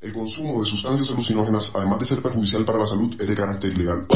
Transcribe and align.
El 0.00 0.12
consumo 0.12 0.60
de 0.60 0.66
sustancias 0.70 1.10
alucinógenas, 1.10 1.72
además 1.74 1.98
de 1.98 2.06
ser 2.06 2.22
perjudicial 2.22 2.64
para 2.64 2.78
la 2.78 2.86
salud, 2.86 3.20
es 3.20 3.26
de 3.26 3.34
carácter 3.34 3.72
ilegal. 3.72 4.06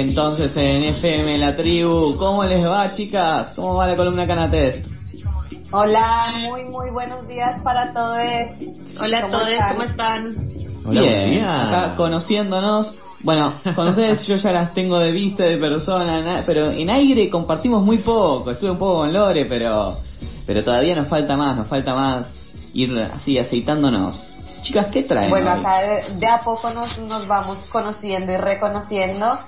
Entonces 0.00 0.56
en 0.56 0.82
FM 0.84 1.38
La 1.38 1.54
Tribu. 1.54 2.16
¿Cómo 2.16 2.44
les 2.44 2.64
va, 2.66 2.90
chicas? 2.92 3.52
¿Cómo 3.54 3.74
va 3.74 3.86
la 3.86 3.96
columna 3.96 4.26
Canatest? 4.26 4.86
Hola, 5.72 6.26
muy, 6.48 6.64
muy 6.64 6.90
buenos 6.90 7.28
días 7.28 7.60
para 7.62 7.92
todos. 7.92 8.18
Hola 9.00 9.18
a 9.18 9.30
todos, 9.30 9.48
¿cómo 9.68 9.82
están? 9.82 10.36
Hola, 10.84 11.02
Bien, 11.02 11.44
acá 11.44 11.94
conociéndonos. 11.96 12.94
Bueno, 13.22 13.60
con 13.76 13.88
ustedes 13.88 14.26
yo 14.26 14.36
ya 14.36 14.52
las 14.52 14.72
tengo 14.72 14.98
de 14.98 15.12
vista, 15.12 15.44
de 15.44 15.58
persona, 15.58 16.42
pero 16.46 16.70
en 16.70 16.90
aire 16.90 17.28
compartimos 17.28 17.84
muy 17.84 17.98
poco. 17.98 18.50
Estuve 18.50 18.70
un 18.70 18.78
poco 18.78 19.00
con 19.00 19.12
Lore, 19.12 19.44
pero, 19.44 19.98
pero 20.46 20.64
todavía 20.64 20.96
nos 20.96 21.08
falta 21.08 21.36
más, 21.36 21.56
nos 21.56 21.68
falta 21.68 21.94
más 21.94 22.34
ir 22.72 22.98
así 22.98 23.38
aceitándonos. 23.38 24.18
Chicas, 24.62 24.86
¿qué 24.92 25.02
traen? 25.02 25.30
Bueno, 25.30 25.50
acá 25.50 25.80
de, 26.18 26.26
a 26.26 26.40
poco 26.40 26.70
nos, 26.70 26.98
nos 27.00 27.26
vamos 27.26 27.66
conociendo 27.70 28.32
y 28.32 28.36
reconociendo 28.36 29.38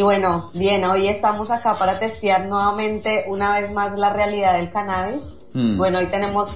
y 0.00 0.02
bueno, 0.02 0.50
bien, 0.54 0.82
hoy 0.84 1.08
estamos 1.08 1.50
acá 1.50 1.78
para 1.78 1.98
testear 1.98 2.46
nuevamente 2.46 3.26
una 3.28 3.60
vez 3.60 3.70
más 3.70 3.98
la 3.98 4.08
realidad 4.08 4.54
del 4.54 4.70
cannabis. 4.70 5.20
Mm. 5.52 5.76
Bueno, 5.76 5.98
hoy 5.98 6.06
tenemos 6.06 6.48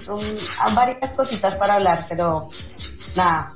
varias 0.75 1.13
cositas 1.13 1.57
para 1.57 1.75
hablar, 1.75 2.07
pero 2.09 2.49
nada. 3.15 3.51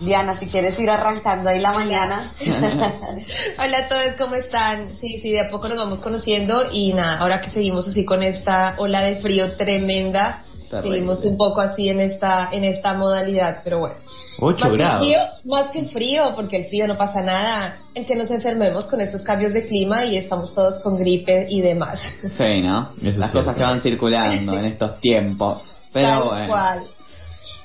Diana, 0.00 0.38
si 0.38 0.48
quieres 0.48 0.78
ir 0.78 0.90
arrancando 0.90 1.48
ahí 1.48 1.60
la 1.60 1.72
mañana. 1.72 2.30
Hola 3.58 3.78
a 3.78 3.88
todos, 3.88 4.16
¿cómo 4.18 4.34
están? 4.34 4.92
Sí, 4.96 5.18
sí, 5.22 5.30
de 5.30 5.46
a 5.46 5.50
poco 5.50 5.68
nos 5.68 5.78
vamos 5.78 6.02
conociendo 6.02 6.64
y 6.70 6.92
nada, 6.92 7.20
ahora 7.20 7.40
que 7.40 7.48
seguimos 7.48 7.88
así 7.88 8.04
con 8.04 8.22
esta 8.22 8.74
ola 8.76 9.00
de 9.00 9.16
frío 9.22 9.56
tremenda, 9.56 10.44
Seguimos 10.70 11.24
un 11.24 11.36
poco 11.36 11.60
así 11.60 11.88
en 11.88 12.00
esta, 12.00 12.48
en 12.52 12.62
esta 12.62 12.94
modalidad, 12.94 13.60
pero 13.64 13.80
bueno. 13.80 13.96
8 14.38 14.72
grados. 14.72 15.06
más 15.44 15.70
que 15.72 15.80
el 15.80 15.90
frío, 15.90 16.32
porque 16.36 16.58
el 16.58 16.68
frío 16.68 16.86
no 16.86 16.96
pasa 16.96 17.20
nada, 17.20 17.78
el 17.94 18.06
que 18.06 18.14
nos 18.14 18.30
enfermemos 18.30 18.86
con 18.86 19.00
estos 19.00 19.22
cambios 19.22 19.52
de 19.52 19.66
clima 19.66 20.04
y 20.04 20.16
estamos 20.16 20.54
todos 20.54 20.80
con 20.82 20.96
gripe 20.96 21.46
y 21.50 21.60
demás. 21.60 22.00
Sí, 22.38 22.62
¿no? 22.62 22.90
Las 23.00 23.32
cosas 23.32 23.56
que 23.56 23.62
van 23.62 23.82
circulando 23.82 24.56
en 24.56 24.64
estos 24.66 25.00
tiempos. 25.00 25.72
Pero 25.92 26.26
bueno. 26.26 26.54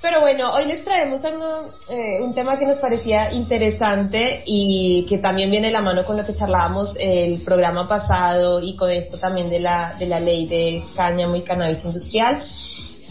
Pero 0.01 0.21
bueno, 0.21 0.53
hoy 0.53 0.65
les 0.67 0.83
traemos 0.83 1.21
eh, 1.23 2.21
un 2.21 2.35
tema 2.35 2.59
que 2.59 2.67
nos 2.67 2.77
parecía 2.77 3.33
interesante 3.33 4.43
y 4.45 5.03
que 5.09 5.17
también 5.17 5.49
viene 5.49 5.67
de 5.67 5.73
la 5.73 5.81
mano 5.81 6.05
con 6.05 6.15
lo 6.15 6.23
que 6.23 6.33
charlábamos 6.33 6.95
el 6.99 7.41
programa 7.41 7.87
pasado 7.87 8.61
y 8.61 8.75
con 8.75 8.91
esto 8.91 9.17
también 9.17 9.49
de 9.49 9.59
la, 9.59 9.95
de 9.97 10.05
la 10.05 10.19
ley 10.19 10.45
de 10.45 10.83
cáñamo 10.95 11.35
y 11.37 11.41
cannabis 11.41 11.83
industrial 11.83 12.43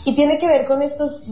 y 0.05 0.14
tiene 0.14 0.38
que 0.38 0.47
ver 0.47 0.66
con 0.66 0.83
estos 0.83 1.22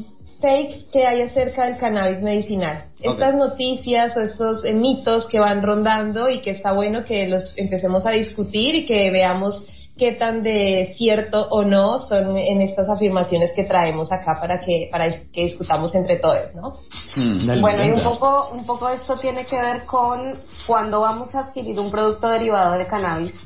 fakes 0.40 0.86
que 0.92 1.06
hay 1.06 1.22
acerca 1.22 1.66
del 1.66 1.78
cannabis 1.78 2.22
medicinal. 2.22 2.86
Estas 3.00 3.34
noticias 3.36 4.16
o 4.16 4.20
estos 4.20 4.64
eh, 4.64 4.74
mitos 4.74 5.26
que 5.26 5.38
van 5.38 5.62
rondando 5.62 6.28
y 6.28 6.40
que 6.40 6.50
está 6.50 6.72
bueno 6.72 7.04
que 7.04 7.28
los 7.28 7.56
empecemos 7.56 8.04
a 8.04 8.10
discutir 8.10 8.74
y 8.74 8.86
que 8.86 9.10
veamos 9.10 9.64
qué 9.96 10.12
tan 10.12 10.42
de 10.42 10.94
cierto 10.96 11.46
o 11.50 11.64
no 11.64 11.98
son 12.00 12.36
en 12.36 12.60
estas 12.62 12.88
afirmaciones 12.88 13.52
que 13.52 13.64
traemos 13.64 14.10
acá 14.10 14.38
para 14.40 14.60
que 14.60 14.88
para 14.90 15.10
que 15.10 15.44
discutamos 15.44 15.94
entre 15.94 16.16
todos, 16.16 16.54
¿no? 16.54 16.78
Hmm. 17.14 17.60
bueno, 17.60 17.84
y 17.84 17.90
un 17.90 18.02
poco 18.02 18.48
un 18.52 18.64
poco 18.64 18.88
esto 18.88 19.16
tiene 19.18 19.44
que 19.44 19.60
ver 19.60 19.84
con 19.84 20.38
cuando 20.66 21.00
vamos 21.00 21.34
a 21.34 21.40
adquirir 21.40 21.78
un 21.78 21.90
producto 21.90 22.28
derivado 22.28 22.72
de 22.72 22.86
cannabis. 22.86 23.38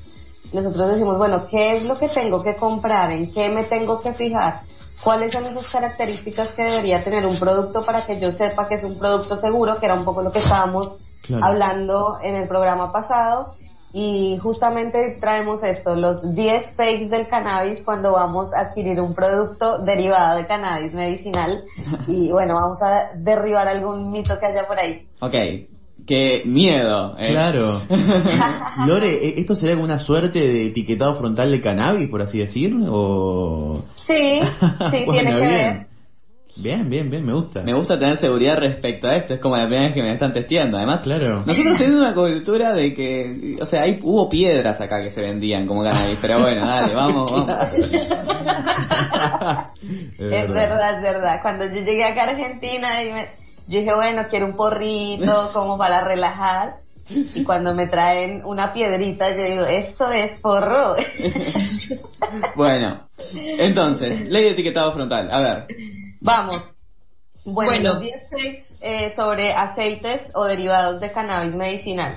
Nosotros 0.52 0.88
decimos, 0.90 1.18
bueno, 1.18 1.46
¿qué 1.50 1.76
es 1.76 1.84
lo 1.84 1.98
que 1.98 2.08
tengo 2.08 2.40
que 2.42 2.54
comprar? 2.54 3.10
¿En 3.10 3.32
qué 3.32 3.48
me 3.48 3.64
tengo 3.64 4.00
que 4.00 4.14
fijar? 4.14 4.62
Cuáles 5.02 5.32
son 5.32 5.46
esas 5.46 5.68
características 5.68 6.52
que 6.52 6.62
debería 6.62 7.04
tener 7.04 7.26
un 7.26 7.38
producto 7.38 7.84
para 7.84 8.06
que 8.06 8.18
yo 8.18 8.30
sepa 8.32 8.68
que 8.68 8.76
es 8.76 8.84
un 8.84 8.98
producto 8.98 9.36
seguro, 9.36 9.78
que 9.78 9.86
era 9.86 9.94
un 9.94 10.04
poco 10.04 10.22
lo 10.22 10.32
que 10.32 10.40
estábamos 10.40 10.98
hablando 11.42 12.18
en 12.22 12.36
el 12.36 12.48
programa 12.48 12.92
pasado. 12.92 13.54
Y 13.92 14.36
justamente 14.42 15.16
traemos 15.20 15.62
esto, 15.62 15.94
los 15.94 16.34
10 16.34 16.76
fakes 16.76 17.08
del 17.08 17.28
cannabis 17.28 17.82
cuando 17.82 18.12
vamos 18.12 18.52
a 18.52 18.62
adquirir 18.62 19.00
un 19.00 19.14
producto 19.14 19.78
derivado 19.78 20.36
de 20.36 20.46
cannabis 20.46 20.92
medicinal. 20.92 21.64
Y 22.06 22.30
bueno, 22.30 22.54
vamos 22.54 22.78
a 22.82 23.12
derribar 23.16 23.68
algún 23.68 24.10
mito 24.10 24.38
que 24.38 24.46
haya 24.46 24.66
por 24.66 24.78
ahí. 24.78 25.08
Ok, 25.20 25.34
Qué 26.06 26.42
miedo. 26.44 27.16
Eh. 27.18 27.30
Claro. 27.30 27.82
Lore, 28.86 29.26
¿e-, 29.26 29.40
¿esto 29.40 29.54
sería 29.54 29.74
como 29.74 29.84
una 29.84 29.98
suerte 29.98 30.38
de 30.38 30.66
etiquetado 30.66 31.16
frontal 31.16 31.50
de 31.50 31.60
cannabis, 31.60 32.08
por 32.08 32.22
así 32.22 32.38
decir? 32.38 32.72
O... 32.88 33.84
Sí, 33.92 34.40
sí, 34.90 35.04
tiene 35.10 35.34
que 35.34 35.40
bien. 35.40 35.50
ver. 35.50 35.86
Bien, 36.58 36.88
bien, 36.88 37.10
bien, 37.10 37.26
me 37.26 37.34
gusta. 37.34 37.60
Me 37.62 37.74
gusta 37.74 37.98
tener 37.98 38.16
seguridad 38.16 38.56
respecto 38.56 39.06
a 39.08 39.16
esto, 39.16 39.34
es 39.34 39.40
como 39.40 39.58
la 39.58 39.64
primera 39.64 39.88
vez 39.88 39.94
que 39.94 40.02
me 40.02 40.14
están 40.14 40.32
testeando. 40.32 40.78
Además, 40.78 41.02
claro. 41.02 41.44
nosotros 41.44 41.76
tenemos 41.78 42.00
una 42.00 42.14
cobertura 42.14 42.72
de 42.72 42.94
que, 42.94 43.56
o 43.60 43.66
sea, 43.66 43.82
hay, 43.82 43.98
hubo 44.02 44.28
piedras 44.30 44.80
acá 44.80 45.02
que 45.02 45.10
se 45.10 45.20
vendían 45.20 45.66
como 45.66 45.82
cannabis, 45.82 46.18
pero 46.22 46.40
bueno, 46.40 46.66
dale, 46.66 46.94
vamos, 46.94 47.30
vamos. 47.30 47.72
es 50.18 50.48
verdad, 50.54 50.96
es 50.96 51.02
verdad. 51.02 51.40
Cuando 51.42 51.66
yo 51.66 51.80
llegué 51.82 52.04
acá 52.04 52.22
a 52.22 52.30
Argentina 52.30 53.02
y 53.04 53.12
me 53.12 53.45
yo 53.68 53.80
dije, 53.80 53.94
bueno, 53.94 54.26
quiero 54.28 54.46
un 54.46 54.56
porrito 54.56 55.50
como 55.52 55.76
para 55.78 56.00
relajar. 56.02 56.76
Y 57.08 57.44
cuando 57.44 57.72
me 57.72 57.86
traen 57.86 58.44
una 58.44 58.72
piedrita, 58.72 59.30
yo 59.30 59.44
digo, 59.44 59.64
esto 59.64 60.10
es 60.10 60.40
porro. 60.40 60.96
bueno, 62.56 63.08
entonces, 63.32 64.28
ley 64.28 64.42
de 64.42 64.50
etiquetado 64.50 64.92
frontal. 64.92 65.30
A 65.30 65.40
ver. 65.40 65.66
Vamos. 66.20 66.72
Bueno, 67.44 68.00
10 68.00 68.28
fakes 68.28 68.64
eh, 68.80 69.10
sobre 69.14 69.52
aceites 69.52 70.32
o 70.34 70.46
derivados 70.46 70.98
de 70.98 71.12
cannabis 71.12 71.54
medicinal. 71.54 72.16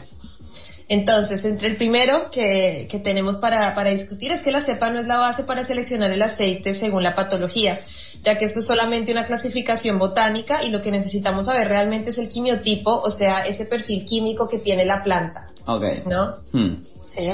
Entonces, 0.88 1.46
entre 1.46 1.68
el 1.68 1.78
primero 1.78 2.32
que, 2.32 2.88
que 2.90 2.98
tenemos 2.98 3.36
para, 3.36 3.76
para 3.76 3.92
discutir 3.92 4.32
es 4.32 4.42
que 4.42 4.50
la 4.50 4.66
cepa 4.66 4.90
no 4.90 5.00
es 5.00 5.06
la 5.06 5.20
base 5.20 5.44
para 5.44 5.66
seleccionar 5.66 6.10
el 6.10 6.24
aceite 6.24 6.80
según 6.80 7.04
la 7.04 7.14
patología 7.14 7.80
ya 8.24 8.38
que 8.38 8.46
esto 8.46 8.60
es 8.60 8.68
solamente 8.68 9.12
una 9.12 9.24
clasificación 9.24 9.98
botánica 9.98 10.64
y 10.64 10.70
lo 10.70 10.82
que 10.82 10.92
necesitamos 10.92 11.46
saber 11.46 11.68
realmente 11.68 12.12
es 12.12 12.18
el 12.18 12.30
quimiotipo, 12.30 12.92
o 12.92 13.10
sea, 13.10 13.42
ese 13.42 13.66
perfil 13.66 14.06
químico 14.06 14.48
que 14.48 14.60
tiene 14.60 14.86
la 14.86 15.04
planta. 15.04 15.48
Ok. 15.66 15.84
¿No? 16.06 16.36
Hmm. 16.52 16.84
Sí. 17.16 17.32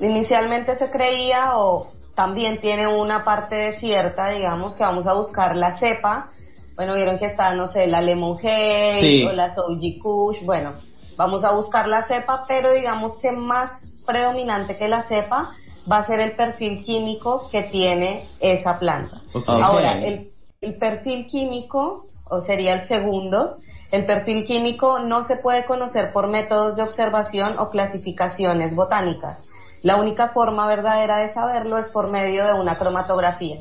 Inicialmente 0.00 0.74
se 0.74 0.90
creía 0.90 1.56
o 1.56 1.92
también 2.14 2.60
tiene 2.60 2.86
una 2.88 3.24
parte 3.24 3.72
cierta, 3.78 4.30
digamos, 4.30 4.76
que 4.76 4.82
vamos 4.82 5.06
a 5.06 5.14
buscar 5.14 5.56
la 5.56 5.78
cepa. 5.78 6.30
Bueno, 6.74 6.94
vieron 6.94 7.18
que 7.18 7.26
está, 7.26 7.54
no 7.54 7.68
sé, 7.68 7.86
la 7.86 8.00
Lemon 8.00 8.36
Hay 8.42 9.24
o 9.24 9.32
la 9.32 9.54
Soji 9.54 9.98
Kush. 9.98 10.44
Bueno, 10.44 10.74
vamos 11.16 11.44
a 11.44 11.52
buscar 11.52 11.88
la 11.88 12.02
cepa, 12.02 12.44
pero 12.48 12.72
digamos 12.72 13.18
que 13.22 13.32
más 13.32 13.70
predominante 14.04 14.76
que 14.76 14.88
la 14.88 15.02
cepa 15.04 15.54
va 15.90 15.98
a 15.98 16.06
ser 16.06 16.20
el 16.20 16.32
perfil 16.32 16.82
químico 16.82 17.48
que 17.50 17.64
tiene 17.64 18.28
esa 18.40 18.78
planta. 18.78 19.20
Ahora, 19.46 19.98
el, 20.04 20.30
el 20.60 20.74
perfil 20.76 21.26
químico, 21.26 22.06
o 22.24 22.40
sería 22.42 22.74
el 22.74 22.88
segundo, 22.88 23.58
el 23.90 24.04
perfil 24.04 24.44
químico 24.44 24.98
no 24.98 25.22
se 25.22 25.36
puede 25.36 25.64
conocer 25.64 26.12
por 26.12 26.26
métodos 26.26 26.76
de 26.76 26.82
observación 26.82 27.58
o 27.58 27.70
clasificaciones 27.70 28.74
botánicas. 28.74 29.38
La 29.82 29.96
única 29.96 30.28
forma 30.28 30.66
verdadera 30.66 31.18
de 31.18 31.32
saberlo 31.32 31.78
es 31.78 31.88
por 31.88 32.08
medio 32.08 32.44
de 32.44 32.52
una 32.52 32.76
cromatografía. 32.76 33.58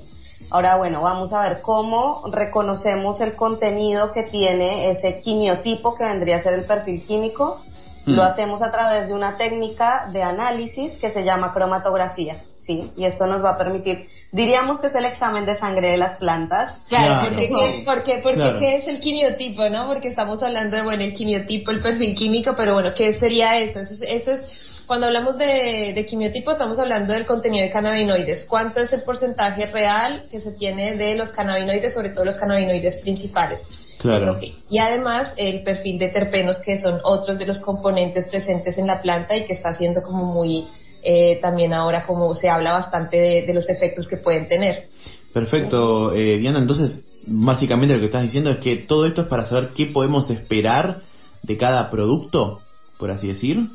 Ahora, 0.50 0.78
bueno, 0.78 1.02
vamos 1.02 1.34
a 1.34 1.42
ver 1.42 1.62
cómo 1.62 2.24
reconocemos 2.32 3.22
el 3.22 3.36
contenido 3.36 4.12
que 4.12 4.24
tiene 4.24 4.92
ese 4.92 5.20
quimiotipo 5.20 5.96
que 5.96 6.06
vendría 6.06 6.38
a 6.38 6.44
ser 6.44 6.54
el 6.54 6.66
perfil 6.66 7.04
químico 7.04 7.62
lo 8.08 8.24
mm. 8.24 8.26
hacemos 8.26 8.62
a 8.62 8.72
través 8.72 9.08
de 9.08 9.14
una 9.14 9.38
técnica 9.38 10.10
de 10.12 10.24
análisis 10.24 10.94
que 11.00 11.12
se 11.12 11.24
llama 11.24 11.54
cromatografía. 11.54 12.42
Sí, 12.60 12.92
y 12.98 13.06
esto 13.06 13.28
nos 13.28 13.44
va 13.44 13.52
a 13.52 13.58
permitir, 13.58 14.08
diríamos 14.34 14.82
que 14.82 14.88
es 14.88 14.96
el 14.96 15.06
examen 15.06 15.46
de 15.46 15.58
sangre 15.58 15.92
de 15.92 15.98
las 15.98 16.18
plantas. 16.18 16.76
Claro, 16.90 17.30
porque, 17.30 17.48
¿qué, 17.48 17.84
porque, 17.86 18.20
porque 18.22 18.60
¿qué 18.60 18.78
es 18.78 18.88
el 18.90 19.00
quimiotipo, 19.00 19.70
no? 19.70 19.88
Porque 19.88 20.10
estamos 20.10 20.44
hablando 20.44 20.76
de, 20.76 20.84
bueno, 20.84 21.02
el 21.04 21.14
quimiotipo, 21.14 21.72
el 21.72 21.80
perfil 21.80 22.14
químico, 22.14 22.54
pero 22.58 22.74
bueno, 22.74 22.94
¿qué 22.94 23.14
sería 23.14 23.58
eso? 23.58 23.80
Eso 23.80 23.94
es, 23.94 24.02
eso 24.02 24.32
es 24.32 24.84
cuando 24.86 25.08
hablamos 25.08 25.38
de, 25.38 25.94
de 25.96 26.06
quimiotipo 26.06 26.52
estamos 26.52 26.78
hablando 26.80 27.14
del 27.14 27.26
contenido 27.26 27.66
de 27.66 27.72
cannabinoides. 27.72 28.46
¿Cuánto 28.50 28.82
es 28.82 28.92
el 28.92 29.04
porcentaje 29.04 29.66
real 29.68 30.24
que 30.30 30.42
se 30.42 30.52
tiene 30.52 30.96
de 30.96 31.16
los 31.16 31.32
cannabinoides, 31.32 31.94
sobre 31.94 32.10
todo 32.10 32.26
los 32.26 32.38
cannabinoides 32.38 32.98
principales? 32.98 33.62
Claro. 33.98 34.38
Y 34.70 34.78
además 34.78 35.34
el 35.38 35.64
perfil 35.64 35.98
de 35.98 36.10
terpenos, 36.10 36.62
que 36.64 36.78
son 36.80 37.00
otros 37.04 37.40
de 37.40 37.46
los 37.48 37.60
componentes 37.60 38.28
presentes 38.28 38.78
en 38.78 38.88
la 38.88 39.02
planta 39.02 39.36
y 39.36 39.46
que 39.46 39.54
está 39.54 39.70
haciendo 39.70 40.02
como 40.04 40.26
muy, 40.26 40.68
eh, 41.04 41.40
también 41.42 41.74
ahora 41.74 42.06
como 42.06 42.36
se 42.36 42.50
habla 42.50 42.74
bastante 42.74 43.18
de, 43.46 43.54
los 43.54 43.68
efectos 43.70 44.08
que 44.08 44.18
pueden 44.18 44.48
tener. 44.48 44.88
Perfecto, 45.34 46.14
eh, 46.14 46.38
Diana. 46.38 46.60
Entonces, 46.60 47.06
básicamente 47.26 47.96
lo 47.96 48.00
que 48.00 48.06
estás 48.06 48.24
diciendo 48.24 48.52
es 48.52 48.58
que 48.58 48.78
todo 48.78 49.06
esto 49.06 49.22
es 49.22 49.28
para 49.28 49.48
saber 49.48 49.70
qué 49.76 49.88
podemos 49.88 50.30
esperar 50.30 51.02
de 51.42 51.58
cada 51.58 51.90
producto, 51.90 52.62
por 52.98 53.10
así 53.10 53.28
decir. 53.28 53.68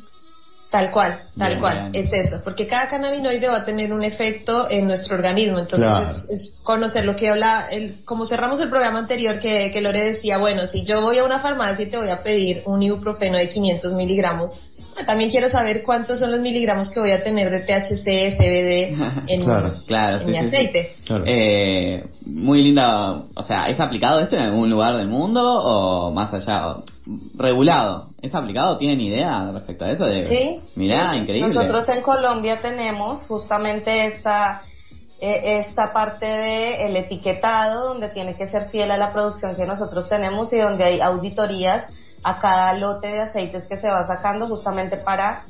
Tal 0.73 0.91
cual, 0.91 1.21
tal 1.37 1.61
cual, 1.61 1.91
es 1.93 2.11
eso, 2.11 2.41
porque 2.43 2.67
cada 2.67 2.89
cannabinoide 2.89 3.47
va 3.47 3.59
a 3.59 3.65
tener 3.67 3.93
un 3.93 4.03
efecto 4.03 4.71
en 4.71 4.87
nuestro 4.87 5.17
organismo, 5.17 5.59
entonces 5.59 6.27
es, 6.31 6.55
conocer 6.63 7.05
lo 7.05 7.15
que 7.15 7.29
habla, 7.29 7.69
el, 7.71 8.03
como 8.07 8.25
cerramos 8.25 8.59
el 8.59 8.71
programa 8.71 9.01
anterior 9.01 9.39
que, 9.39 9.71
que 9.71 9.83
Lore 9.83 10.13
decía, 10.15 10.39
bueno, 10.39 10.67
si 10.67 10.83
yo 10.87 11.03
voy 11.03 11.19
a 11.19 11.25
una 11.25 11.41
farmacia 11.41 11.85
y 11.85 11.91
te 11.91 11.99
voy 11.99 12.09
a 12.09 12.23
pedir 12.23 12.63
un 12.65 12.83
ibuprofeno 12.83 13.37
de 13.37 13.51
500 13.51 13.93
miligramos, 13.93 14.59
también 15.06 15.31
quiero 15.31 15.49
saber 15.49 15.83
cuántos 15.85 16.19
son 16.19 16.31
los 16.31 16.41
miligramos 16.41 16.91
que 16.91 17.00
voy 17.00 17.11
a 17.12 17.23
tener 17.23 17.50
de 17.50 17.61
THC, 17.61 18.37
CBD 18.37 19.27
en, 19.29 20.27
mi 20.27 20.37
aceite. 20.37 20.97
Eh, 21.27 22.05
muy 22.27 22.62
linda, 22.62 23.25
o 23.35 23.43
sea, 23.43 23.67
¿es 23.67 23.81
aplicado 23.81 24.21
esto 24.21 24.37
en 24.37 24.43
algún 24.43 24.71
lugar 24.71 24.97
del 24.97 25.09
mundo 25.09 25.41
o 25.43 26.11
más 26.12 26.33
allá? 26.35 26.77
¿Regulado? 27.37 28.11
¿Es 28.23 28.35
aplicado? 28.35 28.79
¿Tienen 28.79 29.00
idea 29.00 29.50
respecto 29.53 29.85
a 29.85 29.91
eso? 29.91 30.05
De, 30.05 30.27
sí. 30.27 30.61
Mirá, 30.77 31.17
increíble. 31.17 31.53
Nosotros 31.53 31.88
en 31.88 32.03
Colombia 32.03 32.61
tenemos 32.61 33.23
justamente 33.27 34.06
esta 34.06 34.62
e, 35.23 35.59
esta 35.61 35.93
parte 35.93 36.27
de 36.27 36.87
el 36.87 36.97
etiquetado 36.97 37.91
donde 37.91 38.09
tiene 38.09 38.35
que 38.35 38.49
ser 38.49 38.65
fiel 38.71 38.91
a 38.91 38.97
la 38.97 39.12
producción 39.12 39.55
que 39.55 39.65
nosotros 39.65 40.09
tenemos 40.09 40.53
y 40.53 40.59
donde 40.59 40.83
hay 40.83 41.00
auditorías 41.00 41.87
a 42.23 42.39
cada 42.39 42.75
lote 42.75 43.09
de 43.09 43.21
aceites 43.21 43.67
que 43.67 43.77
se 43.77 43.89
va 43.89 44.07
sacando 44.07 44.47
justamente 44.47 44.97
para 44.97 45.45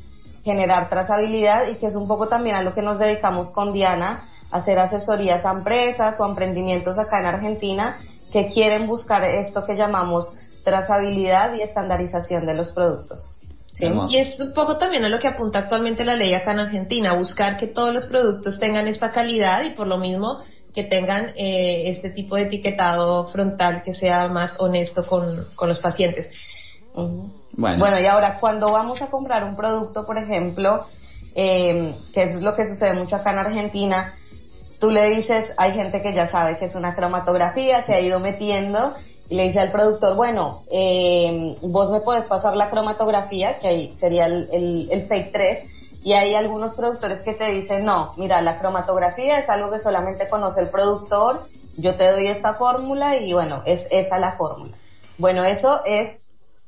generar 0.44 0.88
trazabilidad 0.88 1.68
y 1.68 1.76
que 1.76 1.86
es 1.86 1.94
un 1.94 2.08
poco 2.08 2.28
también 2.28 2.56
a 2.56 2.62
lo 2.62 2.74
que 2.74 2.82
nos 2.82 2.98
dedicamos 2.98 3.52
con 3.52 3.72
Diana, 3.72 4.28
hacer 4.50 4.78
asesorías 4.78 5.44
a 5.44 5.52
empresas 5.52 6.18
o 6.20 6.26
emprendimientos 6.26 6.98
acá 6.98 7.20
en 7.20 7.26
Argentina 7.26 7.98
que 8.32 8.48
quieren 8.48 8.86
buscar 8.86 9.22
esto 9.24 9.64
que 9.64 9.74
llamamos 9.74 10.34
trazabilidad 10.64 11.54
y 11.54 11.62
estandarización 11.62 12.46
de 12.46 12.54
los 12.54 12.72
productos. 12.72 13.28
Y 14.08 14.18
es 14.18 14.38
un 14.38 14.52
poco 14.52 14.78
también 14.78 15.04
a 15.04 15.08
lo 15.08 15.18
que 15.18 15.28
apunta 15.28 15.60
actualmente 15.60 16.04
la 16.04 16.14
ley 16.14 16.34
acá 16.34 16.52
en 16.52 16.60
Argentina, 16.60 17.14
buscar 17.14 17.56
que 17.56 17.68
todos 17.68 17.92
los 17.92 18.06
productos 18.06 18.60
tengan 18.60 18.86
esta 18.86 19.12
calidad 19.12 19.64
y 19.64 19.70
por 19.70 19.86
lo 19.86 19.96
mismo 19.96 20.38
que 20.74 20.84
tengan 20.84 21.32
eh, 21.36 21.90
este 21.90 22.10
tipo 22.10 22.36
de 22.36 22.42
etiquetado 22.42 23.26
frontal 23.26 23.82
que 23.82 23.94
sea 23.94 24.28
más 24.28 24.56
honesto 24.58 25.06
con, 25.06 25.48
con 25.54 25.68
los 25.68 25.80
pacientes. 25.80 26.28
Bueno. 26.94 28.00
y 28.00 28.06
ahora 28.06 28.38
cuando 28.40 28.72
vamos 28.72 29.02
a 29.02 29.10
comprar 29.10 29.44
un 29.44 29.56
producto, 29.56 30.06
por 30.06 30.18
ejemplo, 30.18 30.86
eh, 31.34 31.94
que 32.12 32.22
eso 32.24 32.38
es 32.38 32.42
lo 32.42 32.54
que 32.54 32.66
sucede 32.66 32.94
mucho 32.94 33.16
acá 33.16 33.32
en 33.32 33.38
Argentina, 33.38 34.14
tú 34.80 34.90
le 34.90 35.10
dices, 35.10 35.46
hay 35.56 35.72
gente 35.72 36.02
que 36.02 36.14
ya 36.14 36.30
sabe 36.30 36.58
que 36.58 36.66
es 36.66 36.74
una 36.74 36.94
cromatografía, 36.94 37.84
se 37.84 37.94
ha 37.94 38.00
ido 38.00 38.20
metiendo 38.20 38.94
y 39.28 39.36
le 39.36 39.44
dice 39.44 39.60
al 39.60 39.70
productor, 39.70 40.16
bueno, 40.16 40.62
eh, 40.70 41.56
vos 41.62 41.90
me 41.90 42.00
puedes 42.00 42.26
pasar 42.26 42.56
la 42.56 42.68
cromatografía, 42.68 43.58
que 43.58 43.68
ahí 43.68 43.96
sería 43.96 44.26
el, 44.26 44.48
el, 44.52 44.88
el 44.90 45.06
fake 45.06 45.32
3, 45.32 45.58
y 46.04 46.12
hay 46.14 46.34
algunos 46.34 46.74
productores 46.74 47.22
que 47.22 47.34
te 47.34 47.48
dicen, 47.50 47.84
no, 47.84 48.12
mira, 48.16 48.42
la 48.42 48.58
cromatografía 48.58 49.38
es 49.38 49.48
algo 49.48 49.70
que 49.70 49.78
solamente 49.78 50.28
conoce 50.28 50.60
el 50.60 50.68
productor, 50.68 51.46
yo 51.76 51.94
te 51.94 52.10
doy 52.10 52.26
esta 52.26 52.54
fórmula 52.54 53.16
y 53.16 53.32
bueno, 53.32 53.62
es 53.64 53.86
esa 53.90 54.18
la 54.18 54.32
fórmula. 54.32 54.76
Bueno, 55.16 55.44
eso 55.44 55.80
es 55.84 56.21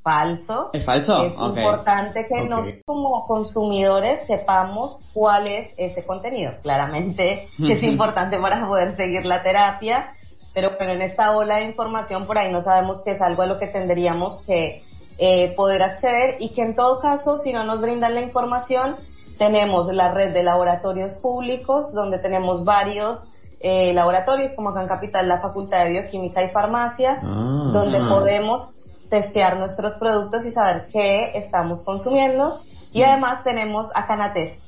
falso. 0.04 0.70
¿Es 0.74 0.84
falso? 0.84 1.24
Es 1.24 1.32
importante 1.32 2.26
que 2.28 2.42
nosotros 2.42 2.82
como 2.84 3.24
consumidores 3.26 4.26
sepamos 4.26 5.02
cuál 5.14 5.48
es 5.48 5.72
ese 5.78 6.04
contenido. 6.04 6.52
Claramente 6.62 7.48
es 7.58 7.82
importante 7.82 8.38
para 8.38 8.64
poder 8.66 8.94
seguir 8.96 9.24
la 9.24 9.42
terapia, 9.42 10.12
pero 10.52 10.68
bueno, 10.78 10.92
en 10.92 11.02
esta 11.02 11.34
ola 11.34 11.56
de 11.56 11.64
información 11.64 12.26
por 12.26 12.38
ahí 12.38 12.52
no 12.52 12.60
sabemos 12.60 13.02
que 13.02 13.12
es 13.12 13.22
algo 13.22 13.42
a 13.42 13.46
lo 13.46 13.58
que 13.58 13.66
tendríamos 13.66 14.42
que 14.46 14.84
eh, 15.16 15.54
poder 15.56 15.82
acceder 15.82 16.36
y 16.38 16.50
que 16.50 16.62
en 16.62 16.74
todo 16.74 17.00
caso, 17.00 17.38
si 17.38 17.52
no 17.52 17.64
nos 17.64 17.80
brindan 17.80 18.14
la 18.14 18.20
información, 18.20 18.96
tenemos 19.38 19.86
la 19.92 20.12
red 20.12 20.34
de 20.34 20.42
laboratorios 20.42 21.14
públicos 21.14 21.92
donde 21.94 22.18
tenemos 22.18 22.64
varios 22.64 23.32
eh, 23.60 23.94
laboratorios 23.94 24.52
como 24.54 24.68
acá 24.68 24.82
en 24.82 24.88
Capital 24.88 25.26
la 25.26 25.40
Facultad 25.40 25.84
de 25.84 25.92
Bioquímica 25.92 26.42
y 26.42 26.50
Farmacia, 26.50 27.20
ah. 27.22 27.70
donde 27.72 27.98
podemos 28.00 28.74
testear 29.10 29.58
nuestros 29.58 29.96
productos 29.96 30.44
y 30.44 30.52
saber 30.52 30.86
qué 30.92 31.36
estamos 31.38 31.84
consumiendo. 31.84 32.60
Y 32.92 33.02
mm. 33.02 33.04
además 33.04 33.44
tenemos 33.44 33.86
a 33.94 34.06
Canates, 34.06 34.58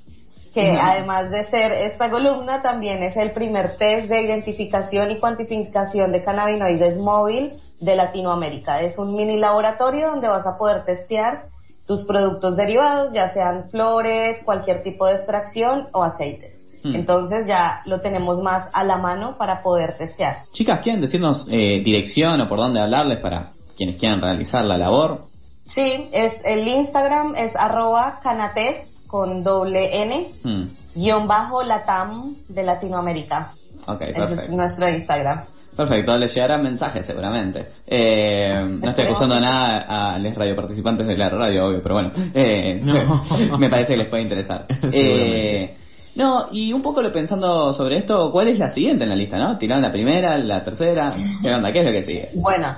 que 0.53 0.71
además 0.71 1.31
de 1.31 1.44
ser 1.50 1.73
esta 1.73 2.11
columna, 2.11 2.62
también 2.62 3.03
es 3.03 3.17
el 3.17 3.33
primer 3.33 3.77
test 3.77 4.09
de 4.09 4.23
identificación 4.23 5.11
y 5.11 5.19
cuantificación 5.19 6.12
de 6.12 6.23
cannabinoides 6.23 6.99
móvil 6.99 7.55
de 7.81 7.94
Latinoamérica. 7.94 8.81
Es 8.81 8.99
un 8.99 9.15
mini 9.15 9.38
laboratorio 9.38 10.11
donde 10.11 10.29
vas 10.29 10.47
a 10.47 10.56
poder 10.56 10.85
testear 10.85 11.44
tus 11.87 12.05
productos 12.05 12.56
derivados, 12.56 13.12
ya 13.12 13.29
sean 13.33 13.71
flores, 13.71 14.43
cualquier 14.44 14.83
tipo 14.83 15.06
de 15.06 15.15
extracción 15.15 15.88
o 15.93 16.03
aceites. 16.03 16.59
Mm. 16.83 16.94
Entonces 16.94 17.47
ya 17.47 17.81
lo 17.85 18.00
tenemos 18.00 18.41
más 18.41 18.69
a 18.73 18.83
la 18.83 18.97
mano 18.97 19.37
para 19.38 19.62
poder 19.62 19.97
testear. 19.97 20.38
Chicas, 20.53 20.81
¿quieren 20.83 21.00
decirnos 21.00 21.47
eh, 21.49 21.83
dirección 21.85 22.41
o 22.41 22.49
por 22.49 22.59
dónde 22.59 22.81
hablarles 22.81 23.19
para 23.21 23.53
quienes 23.76 23.96
quieran 23.96 24.20
realizar 24.20 24.64
la 24.64 24.78
labor. 24.78 25.25
Sí, 25.67 26.08
es 26.12 26.32
el 26.44 26.67
Instagram 26.67 27.34
es 27.37 27.55
arroba 27.56 28.20
canates 28.23 28.88
con 29.06 29.43
doble 29.43 30.02
N, 30.02 30.28
hmm. 30.43 30.64
guion 30.94 31.26
bajo 31.26 31.62
latam 31.62 32.37
de 32.49 32.62
Latinoamérica. 32.62 33.52
Ok, 33.87 33.99
perfecto. 33.99 34.43
Es 34.43 34.50
nuestro 34.50 34.88
Instagram. 34.88 35.44
Perfecto, 35.76 36.17
les 36.17 36.34
llegarán 36.34 36.62
mensajes 36.62 37.05
seguramente. 37.05 37.67
Eh, 37.87 38.78
no 38.81 38.88
estoy 38.88 39.05
acusando 39.05 39.38
nada 39.38 40.14
a 40.14 40.19
los 40.19 40.34
radioparticipantes 40.34 41.06
de 41.06 41.17
la 41.17 41.28
radio, 41.28 41.67
obvio, 41.67 41.82
pero 41.82 41.94
bueno, 41.96 42.12
eh, 42.32 42.81
me 43.58 43.69
parece 43.69 43.93
que 43.93 43.99
les 43.99 44.08
puede 44.08 44.23
interesar. 44.23 44.67
Eh, 44.93 45.76
no, 46.14 46.49
y 46.50 46.73
un 46.73 46.80
poco 46.80 47.02
lo 47.02 47.12
pensando 47.12 47.75
sobre 47.75 47.99
esto, 47.99 48.30
¿cuál 48.33 48.49
es 48.49 48.59
la 48.59 48.73
siguiente 48.73 49.04
en 49.04 49.11
la 49.11 49.16
lista, 49.16 49.37
no? 49.37 49.59
¿Tiraron 49.59 49.83
la 49.83 49.92
primera, 49.92 50.38
la 50.38 50.64
tercera? 50.64 51.12
¿Qué 51.42 51.52
onda? 51.52 51.71
¿Qué 51.71 51.80
es 51.80 51.85
lo 51.85 51.92
que 51.92 52.02
sigue? 52.02 52.30
Bueno, 52.35 52.75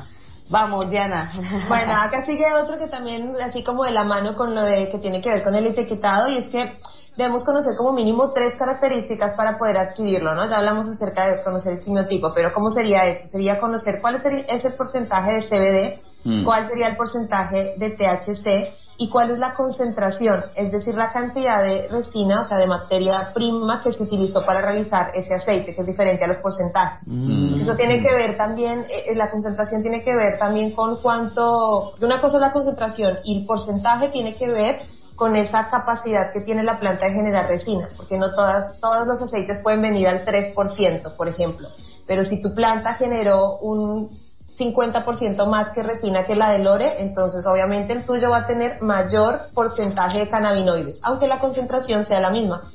Vamos, 0.50 0.90
Diana. 0.90 1.30
Bueno, 1.68 1.92
acá 1.92 2.24
sigue 2.24 2.46
otro 2.54 2.78
que 2.78 2.88
también, 2.88 3.34
así 3.42 3.62
como 3.62 3.84
de 3.84 3.90
la 3.90 4.04
mano 4.04 4.34
con 4.34 4.54
lo 4.54 4.62
de 4.62 4.88
que 4.90 4.98
tiene 4.98 5.20
que 5.20 5.30
ver 5.30 5.42
con 5.42 5.54
el 5.54 5.66
etiquetado, 5.66 6.28
y 6.28 6.38
es 6.38 6.46
que 6.48 6.80
debemos 7.16 7.44
conocer 7.44 7.76
como 7.76 7.92
mínimo 7.92 8.32
tres 8.32 8.54
características 8.54 9.34
para 9.34 9.58
poder 9.58 9.76
adquirirlo, 9.76 10.34
¿no? 10.34 10.48
Ya 10.48 10.58
hablamos 10.58 10.86
acerca 10.88 11.26
de 11.26 11.42
conocer 11.42 11.74
el 11.74 11.80
quimiotipo, 11.80 12.32
pero 12.32 12.52
¿cómo 12.52 12.70
sería 12.70 13.04
eso? 13.06 13.26
Sería 13.26 13.60
conocer 13.60 14.00
cuál 14.00 14.16
es 14.16 14.64
el, 14.64 14.74
porcentaje 14.74 15.32
de 15.32 15.42
CBD, 15.42 16.00
mm. 16.24 16.44
cuál 16.44 16.68
sería 16.68 16.88
el 16.88 16.96
porcentaje 16.96 17.74
de 17.76 17.90
THC 17.90 18.87
y 19.00 19.08
cuál 19.08 19.30
es 19.30 19.38
la 19.38 19.54
concentración, 19.54 20.46
es 20.56 20.72
decir, 20.72 20.96
la 20.96 21.12
cantidad 21.12 21.62
de 21.62 21.86
resina, 21.86 22.40
o 22.40 22.44
sea, 22.44 22.58
de 22.58 22.66
materia 22.66 23.32
prima 23.32 23.80
que 23.80 23.92
se 23.92 24.02
utilizó 24.02 24.44
para 24.44 24.60
realizar 24.60 25.12
ese 25.14 25.34
aceite, 25.34 25.72
que 25.72 25.82
es 25.82 25.86
diferente 25.86 26.24
a 26.24 26.26
los 26.26 26.38
porcentajes. 26.38 27.06
Mm. 27.06 27.60
Eso 27.60 27.76
tiene 27.76 28.02
que 28.02 28.12
ver 28.12 28.36
también, 28.36 28.80
eh, 28.80 29.12
eh, 29.12 29.14
la 29.14 29.30
concentración 29.30 29.82
tiene 29.82 30.02
que 30.02 30.16
ver 30.16 30.36
también 30.36 30.72
con 30.72 31.00
cuánto, 31.00 31.92
una 32.00 32.20
cosa 32.20 32.38
es 32.38 32.40
la 32.40 32.52
concentración 32.52 33.18
y 33.22 33.38
el 33.38 33.46
porcentaje 33.46 34.08
tiene 34.08 34.34
que 34.34 34.50
ver 34.50 34.80
con 35.14 35.36
esa 35.36 35.68
capacidad 35.68 36.32
que 36.32 36.40
tiene 36.40 36.64
la 36.64 36.80
planta 36.80 37.06
de 37.06 37.12
generar 37.12 37.46
resina, 37.46 37.88
porque 37.96 38.18
no 38.18 38.34
todas, 38.34 38.80
todos 38.80 39.06
los 39.06 39.22
aceites 39.22 39.60
pueden 39.62 39.80
venir 39.80 40.08
al 40.08 40.24
3%, 40.24 41.16
por 41.16 41.28
ejemplo, 41.28 41.68
pero 42.04 42.24
si 42.24 42.42
tu 42.42 42.52
planta 42.52 42.94
generó 42.94 43.58
un 43.58 44.27
50% 44.58 45.46
más 45.46 45.68
que 45.70 45.82
resina 45.82 46.24
que 46.24 46.34
la 46.34 46.52
de 46.52 46.58
Lore, 46.58 47.00
entonces 47.00 47.46
obviamente 47.46 47.92
el 47.92 48.04
tuyo 48.04 48.30
va 48.30 48.38
a 48.38 48.46
tener 48.46 48.82
mayor 48.82 49.50
porcentaje 49.54 50.18
de 50.18 50.28
cannabinoides, 50.28 51.00
aunque 51.02 51.28
la 51.28 51.38
concentración 51.38 52.04
sea 52.04 52.20
la 52.20 52.30
misma. 52.30 52.72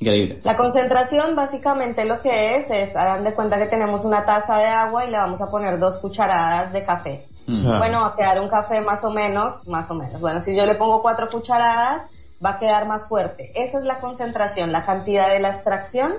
Increíble. 0.00 0.40
La 0.42 0.56
concentración 0.56 1.36
básicamente 1.36 2.04
lo 2.04 2.20
que 2.20 2.56
es 2.56 2.70
es, 2.70 2.96
hagan 2.96 3.22
de 3.22 3.34
cuenta 3.34 3.58
que 3.58 3.66
tenemos 3.66 4.04
una 4.04 4.24
taza 4.24 4.56
de 4.56 4.66
agua 4.66 5.06
y 5.06 5.10
le 5.10 5.16
vamos 5.16 5.40
a 5.40 5.48
poner 5.48 5.78
dos 5.78 5.98
cucharadas 5.98 6.72
de 6.72 6.82
café. 6.82 7.26
Mm. 7.46 7.78
Bueno, 7.78 8.00
va 8.00 8.08
a 8.08 8.16
quedar 8.16 8.40
un 8.40 8.48
café 8.48 8.80
más 8.80 9.04
o 9.04 9.10
menos, 9.10 9.52
más 9.68 9.88
o 9.90 9.94
menos. 9.94 10.20
Bueno, 10.20 10.40
si 10.40 10.56
yo 10.56 10.66
le 10.66 10.74
pongo 10.74 11.02
cuatro 11.02 11.28
cucharadas, 11.30 12.02
va 12.44 12.50
a 12.50 12.58
quedar 12.58 12.86
más 12.86 13.08
fuerte. 13.08 13.52
Esa 13.54 13.78
es 13.78 13.84
la 13.84 14.00
concentración, 14.00 14.72
la 14.72 14.84
cantidad 14.84 15.28
de 15.28 15.38
la 15.38 15.50
extracción 15.50 16.14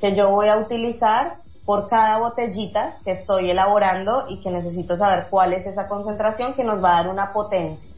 que 0.00 0.14
yo 0.14 0.30
voy 0.30 0.48
a 0.48 0.58
utilizar 0.58 1.38
por 1.64 1.88
cada 1.88 2.18
botellita 2.18 2.96
que 3.04 3.12
estoy 3.12 3.50
elaborando 3.50 4.26
y 4.28 4.40
que 4.40 4.50
necesito 4.50 4.96
saber 4.96 5.28
cuál 5.30 5.52
es 5.54 5.66
esa 5.66 5.88
concentración 5.88 6.54
que 6.54 6.64
nos 6.64 6.82
va 6.82 6.98
a 6.98 7.02
dar 7.02 7.08
una 7.08 7.32
potencia. 7.32 7.88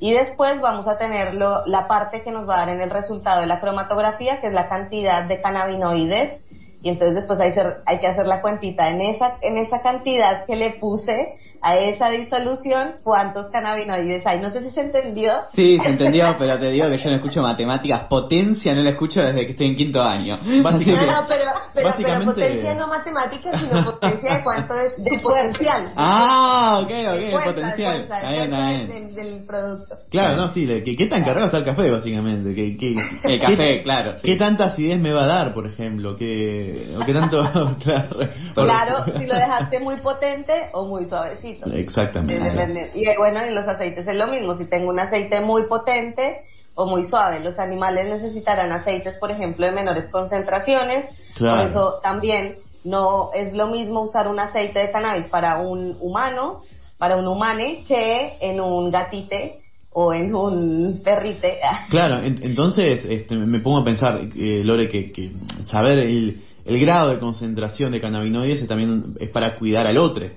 Y 0.00 0.12
después 0.12 0.60
vamos 0.60 0.88
a 0.88 0.98
tener 0.98 1.34
la 1.34 1.86
parte 1.88 2.22
que 2.22 2.30
nos 2.30 2.48
va 2.48 2.56
a 2.56 2.58
dar 2.60 2.68
en 2.70 2.80
el 2.80 2.90
resultado 2.90 3.40
de 3.40 3.46
la 3.46 3.60
cromatografía, 3.60 4.40
que 4.40 4.48
es 4.48 4.52
la 4.52 4.68
cantidad 4.68 5.24
de 5.24 5.40
cannabinoides. 5.40 6.40
Y 6.82 6.90
entonces 6.90 7.14
después 7.14 7.40
hay, 7.40 7.54
hay 7.86 7.98
que 7.98 8.06
hacer 8.06 8.26
la 8.26 8.42
cuentita 8.42 8.90
en 8.90 9.00
esa, 9.00 9.38
en 9.40 9.56
esa 9.56 9.80
cantidad 9.80 10.44
que 10.44 10.56
le 10.56 10.72
puse 10.72 11.38
a 11.64 11.78
esa 11.78 12.10
disolución 12.10 12.90
cuántos 13.02 13.46
cannabinoides 13.50 14.26
hay. 14.26 14.38
No 14.38 14.50
sé 14.50 14.60
si 14.60 14.70
se 14.70 14.82
entendió. 14.82 15.32
Sí, 15.54 15.78
se 15.82 15.88
entendió, 15.88 16.34
pero 16.38 16.58
te 16.58 16.70
digo 16.70 16.88
que 16.90 16.98
yo 16.98 17.08
no 17.08 17.16
escucho 17.16 17.40
matemáticas. 17.40 18.02
Potencia 18.02 18.74
no 18.74 18.82
la 18.82 18.90
escucho 18.90 19.22
desde 19.22 19.46
que 19.46 19.52
estoy 19.52 19.68
en 19.68 19.76
quinto 19.76 20.02
año. 20.02 20.38
No, 20.44 20.70
no, 20.70 20.78
pero, 21.26 21.52
pero, 21.72 21.90
pero 21.96 22.24
potencia 22.26 22.74
no 22.74 22.86
matemáticas, 22.86 23.60
sino 23.60 23.82
potencia 23.82 24.36
de 24.36 24.44
cuánto 24.44 24.74
es 24.74 24.96
de 25.02 25.18
potencial. 25.20 25.92
Ah, 25.96 26.80
ok, 26.82 26.90
ok, 26.90 27.20
el 27.20 27.32
potencial. 27.32 28.08
Del, 28.08 29.14
del, 29.14 29.46
producto. 29.46 29.96
Claro, 30.10 30.36
no, 30.36 30.48
sí, 30.48 30.66
¿qué, 30.84 30.96
qué 30.96 31.06
tan 31.06 31.24
cargado 31.24 31.46
está 31.46 31.58
el 31.58 31.64
café, 31.64 31.90
básicamente? 31.90 32.54
¿Qué, 32.54 32.76
qué, 32.78 32.94
el 33.24 33.40
café, 33.40 33.82
claro. 33.82 34.12
¿Qué 34.22 34.36
tanta 34.36 34.66
acidez 34.66 35.00
me 35.00 35.12
va 35.12 35.24
a 35.24 35.26
dar, 35.26 35.54
por 35.54 35.66
ejemplo? 35.66 36.14
¿Qué, 36.16 36.94
o 37.00 37.04
qué 37.06 37.14
tanto...? 37.14 37.42
claro, 37.82 38.18
claro 38.54 39.04
si 39.18 39.26
lo 39.26 39.34
dejaste 39.34 39.80
muy 39.80 39.96
potente 39.96 40.52
o 40.72 40.86
muy 40.86 41.06
suavecito. 41.06 41.53
Exactamente. 41.74 42.90
Y 42.94 43.04
bueno, 43.16 43.40
en 43.40 43.54
los 43.54 43.66
aceites 43.66 44.06
es 44.06 44.16
lo 44.16 44.26
mismo. 44.26 44.54
Si 44.54 44.68
tengo 44.68 44.90
un 44.90 44.98
aceite 44.98 45.40
muy 45.40 45.64
potente 45.64 46.42
o 46.74 46.86
muy 46.86 47.04
suave, 47.04 47.40
los 47.40 47.58
animales 47.58 48.06
necesitarán 48.06 48.72
aceites, 48.72 49.18
por 49.18 49.30
ejemplo, 49.30 49.66
de 49.66 49.72
menores 49.72 50.10
concentraciones. 50.10 51.06
Por 51.38 51.60
eso 51.60 52.00
también 52.02 52.56
no 52.84 53.30
es 53.34 53.54
lo 53.54 53.68
mismo 53.68 54.02
usar 54.02 54.28
un 54.28 54.38
aceite 54.38 54.78
de 54.78 54.90
cannabis 54.90 55.26
para 55.28 55.58
un 55.58 55.96
humano, 56.00 56.62
para 56.98 57.16
un 57.16 57.26
humane, 57.26 57.84
que 57.86 58.36
en 58.40 58.60
un 58.60 58.90
gatite 58.90 59.60
o 59.90 60.12
en 60.12 60.34
un 60.34 61.00
perrite. 61.02 61.58
Claro, 61.90 62.20
entonces 62.22 63.04
este, 63.08 63.36
me 63.36 63.60
pongo 63.60 63.78
a 63.78 63.84
pensar, 63.84 64.20
eh, 64.36 64.62
Lore, 64.64 64.88
que, 64.88 65.12
que 65.12 65.32
saber 65.62 65.98
el, 66.00 66.42
el 66.64 66.80
grado 66.80 67.10
de 67.10 67.18
concentración 67.18 67.92
de 67.92 68.00
cannabinoides 68.00 68.66
también 68.66 69.14
es 69.20 69.30
para 69.30 69.56
cuidar 69.56 69.86
al 69.86 69.98
otro 69.98 70.28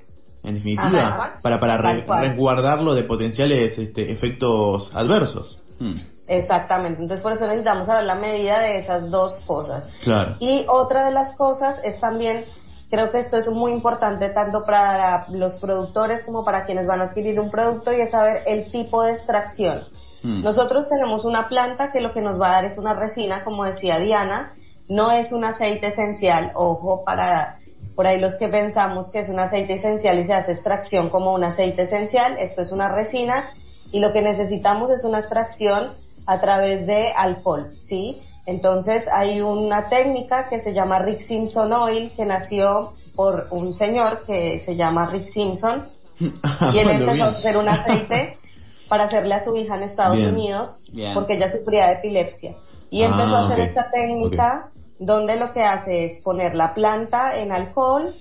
en 0.48 0.56
definitiva, 0.56 1.40
para, 1.42 1.60
para 1.60 1.78
resguardarlo 1.78 2.96
de 2.96 3.04
potenciales 3.04 3.78
este, 3.78 4.12
efectos 4.12 4.90
adversos. 4.96 5.62
Hmm. 5.78 5.96
Exactamente, 6.26 7.02
entonces 7.02 7.22
por 7.22 7.34
eso 7.34 7.46
necesitamos 7.48 7.86
saber 7.86 8.06
la 8.06 8.16
medida 8.16 8.60
de 8.60 8.80
esas 8.80 9.10
dos 9.12 9.42
cosas. 9.46 9.84
Claro. 10.04 10.36
Y 10.40 10.66
otra 10.70 11.06
de 11.06 11.12
las 11.12 11.36
cosas 11.36 11.82
es 11.84 12.00
también, 12.00 12.46
creo 12.90 13.12
que 13.12 13.20
esto 13.20 13.38
es 13.38 13.48
muy 13.50 13.74
importante 13.74 14.30
tanto 14.30 14.64
para 14.66 15.28
los 15.30 15.58
productores 15.58 16.24
como 16.26 16.46
para 16.46 16.64
quienes 16.64 16.88
van 16.88 17.02
a 17.02 17.06
adquirir 17.06 17.40
un 17.42 17.52
producto 17.52 17.92
y 17.92 18.00
es 18.00 18.12
saber 18.12 18.44
el 18.48 18.72
tipo 18.72 19.04
de 19.04 19.12
extracción. 19.12 19.82
Hmm. 20.24 20.44
Nosotros 20.44 20.88
tenemos 20.90 21.26
una 21.26 21.50
planta 21.50 21.92
que 21.92 22.00
lo 22.00 22.14
que 22.14 22.22
nos 22.22 22.40
va 22.40 22.50
a 22.50 22.52
dar 22.54 22.66
es 22.66 22.78
una 22.78 22.94
resina, 22.94 23.44
como 23.44 23.66
decía 23.66 24.00
Diana, 24.00 24.54
no 24.88 25.12
es 25.12 25.34
un 25.34 25.44
aceite 25.44 25.88
esencial, 25.88 26.52
ojo, 26.56 27.04
para 27.04 27.58
por 27.98 28.06
ahí 28.06 28.20
los 28.20 28.36
que 28.36 28.48
pensamos 28.48 29.10
que 29.12 29.22
es 29.22 29.28
un 29.28 29.40
aceite 29.40 29.74
esencial 29.74 30.20
y 30.20 30.24
se 30.24 30.34
hace 30.36 30.52
extracción 30.52 31.10
como 31.10 31.34
un 31.34 31.44
aceite 31.44 31.82
esencial, 31.82 32.38
esto 32.38 32.62
es 32.62 32.72
una 32.72 32.90
resina 32.90 33.50
y 33.92 34.00
lo 34.00 34.14
que 34.14 34.22
necesitamos 34.22 34.92
es 34.92 35.04
una 35.04 35.18
extracción 35.18 35.94
a 36.28 36.40
través 36.40 36.86
de 36.86 37.12
alcohol, 37.12 37.72
¿sí? 37.82 38.22
Entonces 38.46 39.08
hay 39.12 39.42
una 39.42 39.90
técnica 39.90 40.48
que 40.48 40.60
se 40.60 40.76
llama 40.76 41.00
Rick 41.00 41.22
Simpson 41.22 41.74
Oil 41.74 42.12
que 42.16 42.24
nació 42.24 42.94
por 43.16 43.48
un 43.50 43.74
señor 43.74 44.22
que 44.28 44.60
se 44.60 44.76
llama 44.76 45.08
Rick 45.08 45.30
Simpson 45.30 45.88
y 46.20 46.78
él 46.78 46.90
empezó 46.92 47.24
a 47.24 47.30
hacer 47.30 47.58
un 47.58 47.68
aceite 47.68 48.38
para 48.90 49.06
hacerle 49.06 49.34
a 49.34 49.40
su 49.40 49.56
hija 49.56 49.76
en 49.76 49.82
Estados 49.82 50.20
Unidos 50.20 50.84
porque 51.16 51.34
ella 51.34 51.50
sufría 51.50 51.88
de 51.88 51.94
epilepsia. 51.94 52.54
Y 52.92 53.02
empezó 53.02 53.38
a 53.38 53.40
ah, 53.40 53.46
hacer 53.46 53.60
esta 53.62 53.90
técnica 53.90 54.70
donde 55.00 55.36
lo 55.36 55.52
que 55.52 55.64
hace 55.64 56.06
es 56.06 56.22
poner 56.24 56.56
la 56.56 56.74
planta 56.74 57.38
en 57.38 57.52
alcohol, 57.52 58.14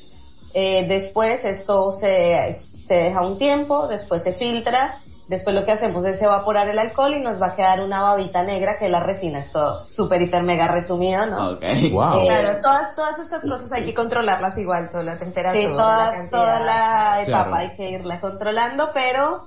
eh, 0.55 0.87
después 0.89 1.45
esto 1.45 1.93
se, 1.93 2.55
se 2.87 2.95
deja 2.95 3.21
un 3.21 3.39
tiempo, 3.39 3.89
después 3.89 4.23
se 4.23 4.33
filtra, 4.35 5.01
después 5.29 5.55
lo 5.55 5.65
que 5.65 5.73
hacemos 5.73 6.05
es 6.05 6.21
evaporar 6.21 6.69
el 6.69 6.79
alcohol 6.79 7.15
y 7.15 7.21
nos 7.21 7.41
va 7.41 7.49
a 7.49 7.57
quedar 7.57 7.81
una 7.81 8.01
babita 8.01 8.43
negra 8.43 8.79
que 8.79 8.87
es 8.87 8.91
la 8.91 9.01
resina, 9.01 9.41
esto 9.41 9.87
súper 9.89 10.23
hiper 10.23 10.43
mega 10.43 10.69
resumido, 10.69 11.27
¿no? 11.27 11.51
Ok, 11.51 11.63
wow. 11.93 12.21
Eh, 12.21 12.27
claro, 12.27 12.61
todas, 12.63 12.95
todas 12.95 13.19
estas 13.19 13.43
cosas 13.43 13.73
hay 13.73 13.85
que 13.85 13.95
controlarlas 13.95 14.57
igual, 14.59 14.91
toda 14.91 15.03
la 15.03 15.19
temperatura, 15.19 15.67
sí, 15.67 15.73
toda, 15.73 16.31
toda 16.31 16.61
la 16.61 17.23
etapa 17.23 17.59
hay 17.59 17.77
que 17.77 17.91
irla 17.91 18.21
controlando, 18.21 18.91
pero 18.95 19.45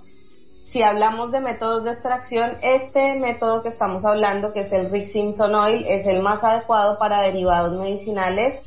si 0.72 0.84
hablamos 0.84 1.32
de 1.32 1.40
métodos 1.40 1.84
de 1.84 1.92
extracción, 1.92 2.58
este 2.62 3.16
método 3.16 3.64
que 3.64 3.70
estamos 3.70 4.06
hablando, 4.06 4.54
que 4.54 4.62
es 4.62 4.72
el 4.72 4.92
Rick 4.92 5.08
Simpson 5.08 5.56
Oil, 5.56 5.86
es 5.88 6.06
el 6.06 6.22
más 6.22 6.44
adecuado 6.44 7.00
para 7.00 7.22
derivados 7.22 7.74
medicinales 7.74 8.62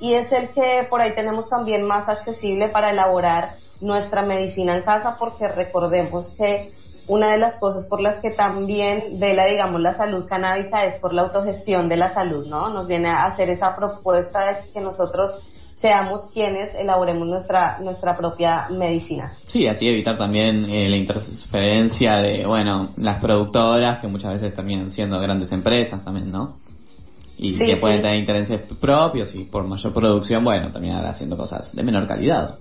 y 0.00 0.14
es 0.14 0.30
el 0.32 0.50
que 0.50 0.86
por 0.90 1.00
ahí 1.00 1.14
tenemos 1.14 1.48
también 1.48 1.84
más 1.84 2.08
accesible 2.08 2.68
para 2.68 2.90
elaborar 2.90 3.54
nuestra 3.80 4.22
medicina 4.22 4.76
en 4.76 4.82
casa, 4.82 5.16
porque 5.18 5.46
recordemos 5.48 6.34
que 6.36 6.72
una 7.06 7.30
de 7.30 7.38
las 7.38 7.60
cosas 7.60 7.86
por 7.88 8.00
las 8.00 8.20
que 8.20 8.30
también 8.30 9.20
vela, 9.20 9.46
digamos, 9.46 9.80
la 9.80 9.94
salud 9.94 10.26
canábica 10.28 10.84
es 10.84 10.98
por 10.98 11.14
la 11.14 11.22
autogestión 11.22 11.88
de 11.88 11.96
la 11.96 12.12
salud, 12.12 12.46
¿no? 12.48 12.70
Nos 12.70 12.88
viene 12.88 13.08
a 13.08 13.26
hacer 13.26 13.48
esa 13.50 13.76
propuesta 13.76 14.40
de 14.46 14.70
que 14.72 14.80
nosotros 14.80 15.30
seamos 15.76 16.30
quienes 16.32 16.74
elaboremos 16.74 17.28
nuestra 17.28 17.78
nuestra 17.80 18.16
propia 18.16 18.68
medicina. 18.70 19.34
Sí, 19.48 19.66
así 19.66 19.86
evitar 19.86 20.16
también 20.16 20.64
eh, 20.64 20.88
la 20.88 20.96
interferencia 20.96 22.16
de, 22.16 22.46
bueno, 22.46 22.92
las 22.96 23.20
productoras 23.20 23.98
que 23.98 24.08
muchas 24.08 24.32
veces 24.32 24.54
también 24.54 24.90
siendo 24.90 25.20
grandes 25.20 25.52
empresas 25.52 26.02
también, 26.04 26.30
¿no? 26.30 26.56
Y 27.38 27.56
que 27.58 27.76
pueden 27.76 28.00
tener 28.00 28.18
intereses 28.18 28.62
propios 28.80 29.34
y 29.34 29.44
por 29.44 29.64
mayor 29.64 29.92
producción, 29.92 30.42
bueno, 30.42 30.72
también 30.72 30.96
haciendo 30.96 31.36
cosas 31.36 31.70
de 31.74 31.82
menor 31.82 32.06
calidad. 32.06 32.56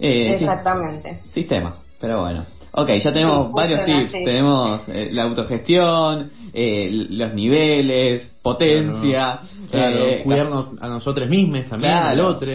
Eh, 0.00 0.32
Exactamente. 0.32 1.20
sistema, 1.28 1.76
pero 2.00 2.22
bueno. 2.22 2.44
Ok, 2.72 2.90
ya 3.02 3.12
tenemos 3.12 3.52
varios 3.52 3.84
tips. 3.84 4.12
Tenemos 4.12 4.88
eh, 4.88 5.08
la 5.12 5.22
autogestión, 5.22 6.30
eh, 6.52 6.88
los 7.10 7.34
niveles, 7.34 8.32
potencia. 8.42 9.40
Eh, 9.72 10.22
cuidarnos 10.24 10.70
a 10.80 10.88
nosotros 10.88 11.28
mismos 11.28 11.66
también, 11.66 11.92
al 11.92 12.20
otro. 12.20 12.50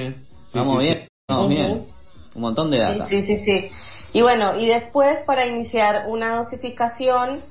vamos 0.54 0.80
bien, 0.80 1.08
vamos 1.28 1.50
bien. 1.50 1.86
Un 2.36 2.42
montón 2.42 2.72
de 2.72 2.80
datos. 2.80 3.10
Sí, 3.10 3.22
sí, 3.22 3.38
sí. 3.38 3.70
Y 4.14 4.22
bueno, 4.22 4.60
y 4.60 4.68
después 4.68 5.24
para 5.26 5.46
iniciar 5.46 6.06
una 6.08 6.36
dosificación, 6.38 7.42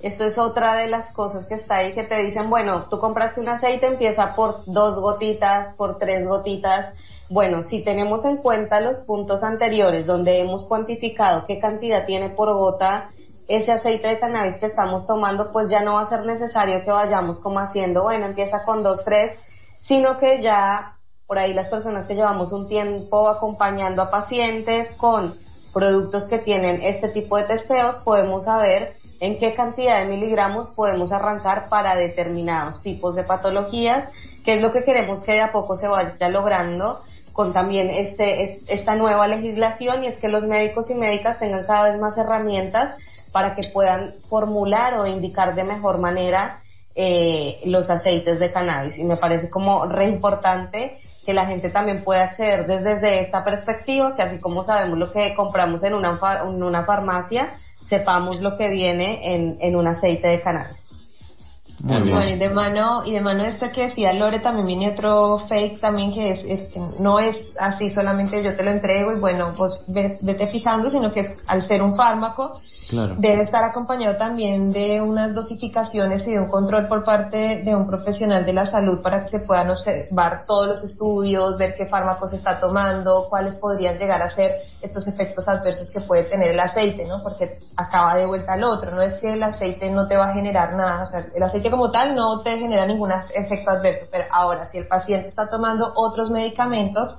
esto 0.00 0.24
es 0.24 0.38
otra 0.38 0.76
de 0.76 0.88
las 0.88 1.12
cosas 1.14 1.46
que 1.48 1.54
está 1.54 1.76
ahí 1.76 1.92
que 1.92 2.04
te 2.04 2.22
dicen, 2.22 2.50
bueno, 2.50 2.86
tú 2.88 2.98
compraste 2.98 3.40
un 3.40 3.48
aceite, 3.48 3.86
empieza 3.86 4.34
por 4.34 4.64
dos 4.66 5.00
gotitas, 5.00 5.74
por 5.76 5.98
tres 5.98 6.26
gotitas 6.26 6.94
bueno, 7.30 7.62
si 7.62 7.82
tenemos 7.82 8.24
en 8.24 8.38
cuenta 8.38 8.80
los 8.80 9.00
puntos 9.00 9.42
anteriores 9.42 10.06
donde 10.06 10.40
hemos 10.40 10.66
cuantificado 10.66 11.44
qué 11.46 11.58
cantidad 11.58 12.06
tiene 12.06 12.30
por 12.30 12.52
gota 12.54 13.10
ese 13.48 13.72
aceite 13.72 14.06
de 14.06 14.18
cannabis 14.18 14.56
que 14.58 14.66
estamos 14.66 15.06
tomando, 15.06 15.50
pues 15.50 15.70
ya 15.70 15.80
no 15.80 15.94
va 15.94 16.02
a 16.02 16.08
ser 16.08 16.24
necesario 16.26 16.84
que 16.84 16.90
vayamos 16.90 17.40
como 17.40 17.58
haciendo, 17.58 18.02
bueno, 18.02 18.26
empieza 18.26 18.62
con 18.64 18.82
dos, 18.82 19.02
tres, 19.04 19.32
sino 19.78 20.18
que 20.18 20.42
ya 20.42 20.98
por 21.26 21.38
ahí 21.38 21.54
las 21.54 21.70
personas 21.70 22.06
que 22.06 22.14
llevamos 22.14 22.52
un 22.52 22.68
tiempo 22.68 23.28
acompañando 23.28 24.02
a 24.02 24.10
pacientes 24.10 24.94
con 24.98 25.36
productos 25.72 26.28
que 26.28 26.38
tienen 26.38 26.82
este 26.82 27.08
tipo 27.08 27.36
de 27.36 27.44
testeos, 27.44 28.00
podemos 28.04 28.44
saber 28.44 28.94
en 29.20 29.38
qué 29.38 29.54
cantidad 29.54 30.00
de 30.00 30.06
miligramos 30.06 30.72
podemos 30.76 31.10
arrancar 31.12 31.68
para 31.68 31.96
determinados 31.96 32.82
tipos 32.82 33.14
de 33.16 33.24
patologías, 33.24 34.08
que 34.44 34.54
es 34.54 34.62
lo 34.62 34.72
que 34.72 34.84
queremos 34.84 35.22
que 35.24 35.32
de 35.32 35.40
a 35.40 35.52
poco 35.52 35.76
se 35.76 35.88
vaya 35.88 36.28
logrando 36.28 37.00
con 37.32 37.52
también 37.52 37.90
este, 37.90 38.62
esta 38.66 38.94
nueva 38.94 39.28
legislación. 39.28 40.04
Y 40.04 40.08
es 40.08 40.16
que 40.18 40.28
los 40.28 40.44
médicos 40.44 40.90
y 40.90 40.94
médicas 40.94 41.38
tengan 41.38 41.66
cada 41.66 41.90
vez 41.90 42.00
más 42.00 42.16
herramientas 42.16 42.94
para 43.32 43.54
que 43.54 43.62
puedan 43.72 44.14
formular 44.28 44.94
o 44.94 45.06
indicar 45.06 45.54
de 45.54 45.64
mejor 45.64 45.98
manera 45.98 46.60
eh, 46.94 47.60
los 47.64 47.88
aceites 47.90 48.38
de 48.40 48.50
cannabis. 48.50 48.98
Y 48.98 49.04
me 49.04 49.16
parece 49.16 49.50
como 49.50 49.86
re 49.86 50.08
importante 50.08 50.98
que 51.24 51.34
la 51.34 51.46
gente 51.46 51.70
también 51.70 52.04
pueda 52.04 52.24
acceder 52.24 52.66
desde, 52.66 53.20
esta 53.20 53.44
perspectiva, 53.44 54.16
que 54.16 54.22
así 54.22 54.38
como 54.38 54.64
sabemos 54.64 54.98
lo 54.98 55.12
que 55.12 55.34
compramos 55.34 55.82
en 55.82 55.94
una, 55.94 56.18
en 56.42 56.62
una 56.62 56.84
farmacia, 56.84 57.58
sepamos 57.88 58.40
lo 58.40 58.56
que 58.56 58.68
viene 58.68 59.34
en, 59.34 59.58
en 59.60 59.76
un 59.76 59.86
aceite 59.86 60.28
de 60.28 60.40
cannabis. 60.40 60.88
Y 61.80 62.36
de 62.38 62.50
mano, 62.50 63.04
y 63.04 63.12
de 63.12 63.20
mano 63.20 63.44
esto 63.44 63.70
que 63.70 63.82
decía 63.82 64.12
Lore, 64.12 64.40
también 64.40 64.66
viene 64.66 64.90
otro 64.90 65.38
fake 65.48 65.80
también 65.80 66.12
que 66.12 66.30
es, 66.32 66.76
no 66.98 67.20
es 67.20 67.54
así 67.60 67.90
solamente 67.90 68.42
yo 68.42 68.56
te 68.56 68.64
lo 68.64 68.70
entrego 68.70 69.12
y 69.12 69.20
bueno, 69.20 69.54
pues 69.56 69.84
vete 69.86 70.48
fijando, 70.48 70.90
sino 70.90 71.12
que 71.12 71.20
es 71.20 71.28
al 71.46 71.62
ser 71.62 71.82
un 71.82 71.94
fármaco, 71.94 72.60
debe 72.90 73.42
estar 73.42 73.64
acompañado 73.64 74.16
también 74.16 74.72
de 74.72 75.00
unas 75.00 75.34
dosificaciones 75.34 76.26
y 76.26 76.32
de 76.32 76.40
un 76.40 76.48
control 76.48 76.88
por 76.88 77.04
parte 77.04 77.62
de 77.62 77.76
un 77.76 77.86
profesional 77.86 78.46
de 78.46 78.52
la 78.54 78.64
salud 78.64 79.02
para 79.02 79.24
que 79.24 79.28
se 79.28 79.40
puedan 79.40 79.70
observar 79.70 80.44
todos 80.46 80.68
los 80.68 80.82
estudios, 80.82 81.58
ver 81.58 81.74
qué 81.76 81.86
fármacos 81.86 82.32
está 82.32 82.58
tomando, 82.58 83.26
cuáles 83.28 83.56
podrían 83.56 83.98
llegar 83.98 84.22
a 84.22 84.30
ser 84.30 84.52
estos 84.80 85.06
efectos 85.06 85.46
adversos 85.48 85.90
que 85.92 86.00
puede 86.00 86.24
tener 86.24 86.52
el 86.52 86.60
aceite, 86.60 87.06
¿no? 87.06 87.22
Porque 87.22 87.60
acaba 87.76 88.16
de 88.16 88.26
vuelta 88.26 88.54
al 88.54 88.64
otro, 88.64 88.90
no 88.90 89.02
es 89.02 89.14
que 89.14 89.34
el 89.34 89.42
aceite 89.42 89.90
no 89.90 90.06
te 90.06 90.16
va 90.16 90.30
a 90.30 90.34
generar 90.34 90.74
nada, 90.74 91.02
o 91.02 91.06
sea, 91.06 91.26
el 91.34 91.42
aceite 91.42 91.70
como 91.70 91.90
tal 91.90 92.14
no 92.14 92.40
te 92.40 92.56
genera 92.58 92.86
ningún 92.86 93.10
efecto 93.34 93.70
adverso, 93.70 94.06
pero 94.10 94.24
ahora 94.32 94.70
si 94.70 94.78
el 94.78 94.88
paciente 94.88 95.28
está 95.28 95.48
tomando 95.48 95.92
otros 95.94 96.30
medicamentos, 96.30 97.18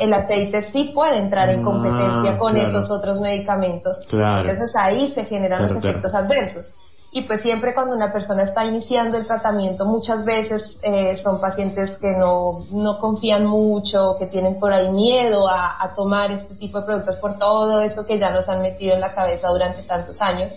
el 0.00 0.12
aceite 0.12 0.70
sí 0.72 0.90
puede 0.94 1.18
entrar 1.18 1.48
en 1.48 1.60
ah, 1.60 1.64
competencia 1.64 2.38
con 2.38 2.56
esos 2.56 2.90
otros 2.90 3.20
medicamentos. 3.20 3.96
Entonces 4.10 4.74
ahí 4.76 5.12
se 5.14 5.24
generan 5.24 5.62
los 5.62 5.72
efectos 5.72 6.14
adversos. 6.14 6.66
Y 7.12 7.22
pues 7.22 7.42
siempre 7.42 7.74
cuando 7.74 7.96
una 7.96 8.12
persona 8.12 8.44
está 8.44 8.64
iniciando 8.64 9.18
el 9.18 9.26
tratamiento, 9.26 9.84
muchas 9.84 10.24
veces 10.24 10.78
eh, 10.82 11.16
son 11.16 11.40
pacientes 11.40 11.90
que 12.00 12.12
no, 12.16 12.66
no 12.70 12.98
confían 13.00 13.46
mucho, 13.46 14.14
que 14.16 14.26
tienen 14.26 14.60
por 14.60 14.72
ahí 14.72 14.90
miedo 14.90 15.48
a, 15.48 15.82
a 15.82 15.92
tomar 15.94 16.30
este 16.30 16.54
tipo 16.54 16.80
de 16.80 16.86
productos 16.86 17.16
por 17.16 17.36
todo 17.36 17.80
eso 17.80 18.06
que 18.06 18.18
ya 18.18 18.30
nos 18.30 18.48
han 18.48 18.62
metido 18.62 18.94
en 18.94 19.00
la 19.00 19.12
cabeza 19.12 19.48
durante 19.48 19.82
tantos 19.82 20.20
años. 20.20 20.52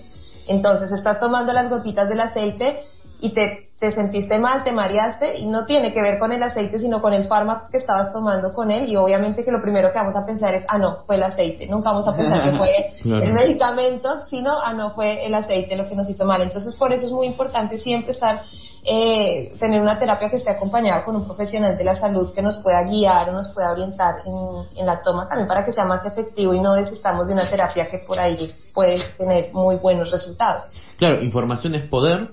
Entonces 0.48 0.92
estás 0.92 1.20
tomando 1.20 1.54
las 1.54 1.70
gotitas 1.70 2.08
del 2.08 2.20
aceite 2.20 2.84
y 3.20 3.34
te, 3.34 3.70
te, 3.84 3.92
sentiste 3.92 4.40
mal, 4.40 4.64
te 4.64 4.72
mareaste 4.72 5.40
y 5.40 5.46
no 5.46 5.66
tiene 5.66 5.94
que 5.94 6.02
ver 6.02 6.18
con 6.18 6.32
el 6.32 6.42
aceite, 6.42 6.80
sino 6.80 7.02
con 7.02 7.12
el 7.12 7.26
fármaco 7.26 7.68
que 7.70 7.80
estabas 7.80 8.14
tomando 8.14 8.54
con 8.54 8.72
él 8.72 8.88
y 8.88 8.96
obviamente 8.96 9.44
que 9.44 9.52
lo 9.52 9.62
primero 9.62 9.92
que 9.92 10.00
vamos 10.00 10.16
a 10.16 10.26
pensar 10.26 10.56
es, 10.56 10.64
ah, 10.70 10.78
no, 10.78 11.00
fue 11.06 11.18
el 11.18 11.24
aceite, 11.24 11.68
nunca 11.68 11.92
vamos 11.92 12.08
a 12.08 12.16
pensar 12.16 12.44
que 12.44 12.58
fue 12.58 12.70
el 13.04 13.34
medicamento, 13.34 14.24
sino, 14.26 14.58
ah, 14.58 14.72
no, 14.72 14.92
fue 14.92 15.26
el 15.26 15.34
aceite 15.34 15.76
lo 15.76 15.90
que 15.90 15.96
nos 15.96 16.10
hizo 16.10 16.24
mal. 16.24 16.42
Entonces, 16.42 16.76
por 16.76 16.94
eso 16.94 17.06
es 17.06 17.12
muy 17.12 17.28
importante 17.28 17.78
siempre 17.78 18.14
estar, 18.14 18.44
eh, 18.86 19.54
tener 19.60 19.82
una 19.82 20.00
terapia 20.00 20.30
que 20.30 20.38
esté 20.38 20.52
acompañada 20.52 21.04
con 21.04 21.18
un 21.18 21.26
profesional 21.26 21.78
de 21.78 21.84
la 21.84 21.96
salud 21.98 22.32
que 22.34 22.42
nos 22.42 22.64
pueda 22.64 22.84
guiar 22.84 23.32
o 23.32 23.34
nos 23.34 23.50
pueda 23.50 23.74
orientar 23.74 24.16
en, 24.26 24.80
en 24.80 24.86
la 24.86 25.02
toma 25.02 25.28
también 25.28 25.48
para 25.48 25.66
que 25.66 25.74
sea 25.74 25.84
más 25.84 26.06
efectivo 26.06 26.54
y 26.54 26.62
no 26.62 26.74
desistamos 26.74 27.28
de 27.28 27.34
una 27.34 27.50
terapia 27.50 27.90
que 27.90 27.98
por 27.98 28.18
ahí 28.18 28.50
puede 28.74 29.02
tener 29.18 29.52
muy 29.52 29.76
buenos 29.76 30.10
resultados. 30.10 30.72
Claro, 30.98 31.22
información 31.22 31.76
es 31.76 31.84
poder 31.90 32.30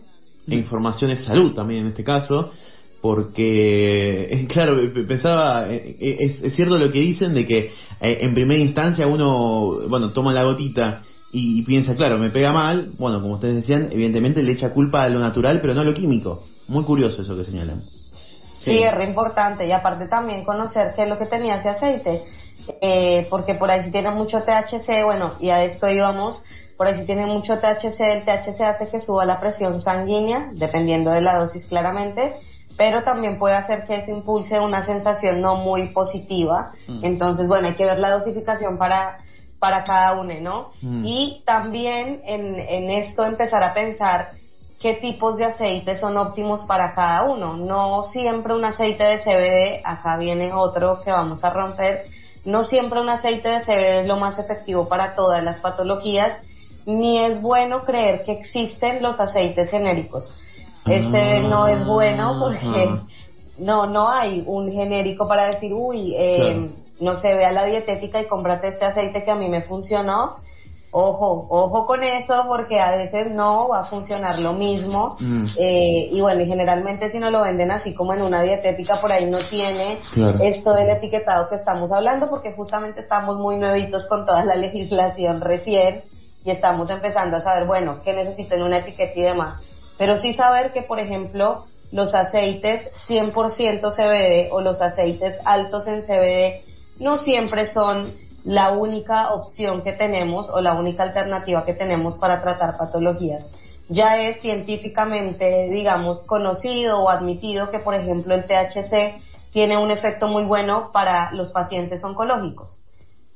e 0.50 0.56
información 0.56 1.10
es 1.10 1.24
salud 1.24 1.54
también 1.54 1.82
en 1.82 1.88
este 1.88 2.04
caso, 2.04 2.50
porque, 3.00 4.24
eh, 4.30 4.46
claro, 4.46 4.76
pensaba, 5.06 5.68
eh, 5.72 5.96
eh, 6.00 6.36
es, 6.42 6.54
cierto 6.54 6.78
lo 6.78 6.90
que 6.90 7.00
dicen 7.00 7.34
de 7.34 7.46
que 7.46 7.70
en 8.00 8.34
primera 8.34 8.60
instancia 8.60 9.06
uno, 9.06 9.88
bueno, 9.88 10.12
toma 10.12 10.32
la 10.32 10.44
gotita 10.44 11.02
y, 11.32 11.62
piensa, 11.62 11.94
claro, 11.94 12.18
me 12.18 12.30
pega 12.30 12.52
mal, 12.52 12.92
bueno, 12.98 13.20
como 13.20 13.34
ustedes 13.34 13.56
decían, 13.56 13.88
evidentemente 13.92 14.42
le 14.42 14.52
echa 14.52 14.72
culpa 14.72 15.04
a 15.04 15.08
lo 15.08 15.20
natural, 15.20 15.60
pero 15.60 15.74
no 15.74 15.82
a 15.82 15.84
lo 15.84 15.94
químico. 15.94 16.44
Muy 16.66 16.84
curioso 16.84 17.22
eso 17.22 17.36
que 17.36 17.44
señalan. 17.44 17.82
Sí, 18.60 18.78
es 18.78 18.94
re 18.94 19.04
importante 19.04 19.66
y 19.66 19.72
aparte 19.72 20.06
también 20.08 20.44
conocer 20.44 20.92
qué 20.94 21.04
es 21.04 21.08
lo 21.08 21.18
que 21.18 21.26
tenía 21.26 21.56
ese 21.56 21.68
aceite, 21.68 22.22
porque 23.30 23.54
por 23.54 23.70
ahí 23.70 23.84
si 23.84 23.90
tiene 23.90 24.10
mucho 24.10 24.42
THC, 24.42 25.04
bueno, 25.04 25.34
y 25.40 25.50
a 25.50 25.64
esto 25.64 25.88
íbamos, 25.88 26.42
por 26.80 26.86
ahí 26.86 26.96
si 26.96 27.04
tiene 27.04 27.26
mucho 27.26 27.58
THC, 27.58 28.00
el 28.00 28.24
THC 28.24 28.62
hace 28.62 28.88
que 28.88 29.00
suba 29.00 29.26
la 29.26 29.38
presión 29.38 29.78
sanguínea, 29.78 30.48
dependiendo 30.54 31.10
de 31.10 31.20
la 31.20 31.36
dosis 31.36 31.66
claramente, 31.66 32.36
pero 32.78 33.02
también 33.02 33.38
puede 33.38 33.54
hacer 33.54 33.84
que 33.84 33.96
eso 33.96 34.10
impulse 34.10 34.58
una 34.58 34.82
sensación 34.86 35.42
no 35.42 35.56
muy 35.56 35.90
positiva. 35.92 36.70
Mm. 36.88 37.04
Entonces, 37.04 37.48
bueno, 37.48 37.68
hay 37.68 37.74
que 37.74 37.84
ver 37.84 37.98
la 37.98 38.08
dosificación 38.12 38.78
para, 38.78 39.18
para 39.58 39.84
cada 39.84 40.18
uno, 40.18 40.32
¿no? 40.40 40.70
Mm. 40.80 41.04
Y 41.04 41.42
también 41.44 42.22
en, 42.24 42.54
en 42.58 42.88
esto 42.88 43.26
empezar 43.26 43.62
a 43.62 43.74
pensar 43.74 44.30
qué 44.80 44.94
tipos 44.94 45.36
de 45.36 45.44
aceites 45.44 46.00
son 46.00 46.16
óptimos 46.16 46.64
para 46.64 46.92
cada 46.92 47.24
uno. 47.24 47.58
No 47.58 48.04
siempre 48.04 48.54
un 48.54 48.64
aceite 48.64 49.04
de 49.04 49.18
CBD, 49.18 49.82
acá 49.84 50.16
viene 50.16 50.54
otro 50.54 51.02
que 51.04 51.12
vamos 51.12 51.44
a 51.44 51.50
romper, 51.50 52.06
no 52.46 52.64
siempre 52.64 53.02
un 53.02 53.10
aceite 53.10 53.50
de 53.50 53.60
CBD 53.60 54.00
es 54.00 54.08
lo 54.08 54.16
más 54.16 54.38
efectivo 54.38 54.88
para 54.88 55.14
todas 55.14 55.44
las 55.44 55.60
patologías 55.60 56.38
ni 56.86 57.18
es 57.18 57.42
bueno 57.42 57.84
creer 57.84 58.22
que 58.24 58.32
existen 58.32 59.02
los 59.02 59.20
aceites 59.20 59.70
genéricos. 59.70 60.34
Este 60.86 61.40
no 61.40 61.66
es 61.66 61.84
bueno 61.84 62.36
porque 62.40 63.00
no, 63.58 63.86
no 63.86 64.08
hay 64.08 64.42
un 64.46 64.72
genérico 64.72 65.28
para 65.28 65.48
decir, 65.48 65.72
uy, 65.74 66.14
eh, 66.16 66.70
no 67.00 67.16
se 67.16 67.34
ve 67.34 67.44
a 67.44 67.52
la 67.52 67.64
dietética 67.64 68.20
y 68.20 68.26
cómprate 68.26 68.68
este 68.68 68.84
aceite 68.84 69.22
que 69.22 69.30
a 69.30 69.36
mí 69.36 69.48
me 69.48 69.62
funcionó. 69.62 70.36
Ojo, 70.92 71.46
ojo 71.48 71.86
con 71.86 72.02
eso 72.02 72.46
porque 72.48 72.80
a 72.80 72.96
veces 72.96 73.30
no 73.30 73.68
va 73.68 73.80
a 73.80 73.84
funcionar 73.84 74.40
lo 74.40 74.54
mismo. 74.54 75.16
Mm. 75.20 75.46
Eh, 75.56 76.08
y 76.10 76.20
bueno, 76.20 76.40
y 76.40 76.46
generalmente 76.46 77.10
si 77.10 77.20
no 77.20 77.30
lo 77.30 77.42
venden 77.42 77.70
así 77.70 77.94
como 77.94 78.12
en 78.12 78.22
una 78.22 78.42
dietética, 78.42 79.00
por 79.00 79.12
ahí 79.12 79.30
no 79.30 79.38
tiene 79.48 80.00
esto 80.40 80.74
del 80.74 80.90
etiquetado 80.90 81.48
que 81.48 81.54
estamos 81.54 81.92
hablando 81.92 82.28
porque 82.28 82.52
justamente 82.54 83.00
estamos 83.00 83.38
muy 83.38 83.56
nuevitos 83.56 84.06
con 84.08 84.26
toda 84.26 84.44
la 84.44 84.56
legislación 84.56 85.40
recién 85.40 86.02
y 86.44 86.50
estamos 86.50 86.90
empezando 86.90 87.36
a 87.36 87.40
saber, 87.40 87.66
bueno, 87.66 88.00
qué 88.02 88.12
necesito 88.12 88.54
en 88.54 88.62
una 88.62 88.78
etiqueta 88.78 89.12
y 89.18 89.22
demás. 89.22 89.62
Pero 89.98 90.16
sí 90.16 90.32
saber 90.32 90.72
que, 90.72 90.82
por 90.82 90.98
ejemplo, 90.98 91.66
los 91.92 92.14
aceites 92.14 92.88
100% 93.08 93.80
CBD 93.80 94.52
o 94.52 94.60
los 94.60 94.80
aceites 94.80 95.38
altos 95.44 95.86
en 95.86 96.02
CBD 96.02 96.62
no 96.98 97.18
siempre 97.18 97.66
son 97.66 98.14
la 98.44 98.72
única 98.72 99.32
opción 99.32 99.82
que 99.82 99.92
tenemos 99.92 100.48
o 100.50 100.60
la 100.60 100.74
única 100.74 101.02
alternativa 101.02 101.64
que 101.64 101.74
tenemos 101.74 102.18
para 102.18 102.40
tratar 102.40 102.76
patologías. 102.78 103.44
Ya 103.88 104.20
es 104.22 104.40
científicamente, 104.40 105.68
digamos, 105.68 106.24
conocido 106.26 107.00
o 107.00 107.10
admitido 107.10 107.70
que, 107.70 107.80
por 107.80 107.94
ejemplo, 107.94 108.34
el 108.34 108.44
THC 108.44 109.20
tiene 109.52 109.76
un 109.76 109.90
efecto 109.90 110.28
muy 110.28 110.44
bueno 110.44 110.90
para 110.92 111.32
los 111.32 111.50
pacientes 111.50 112.02
oncológicos. 112.04 112.78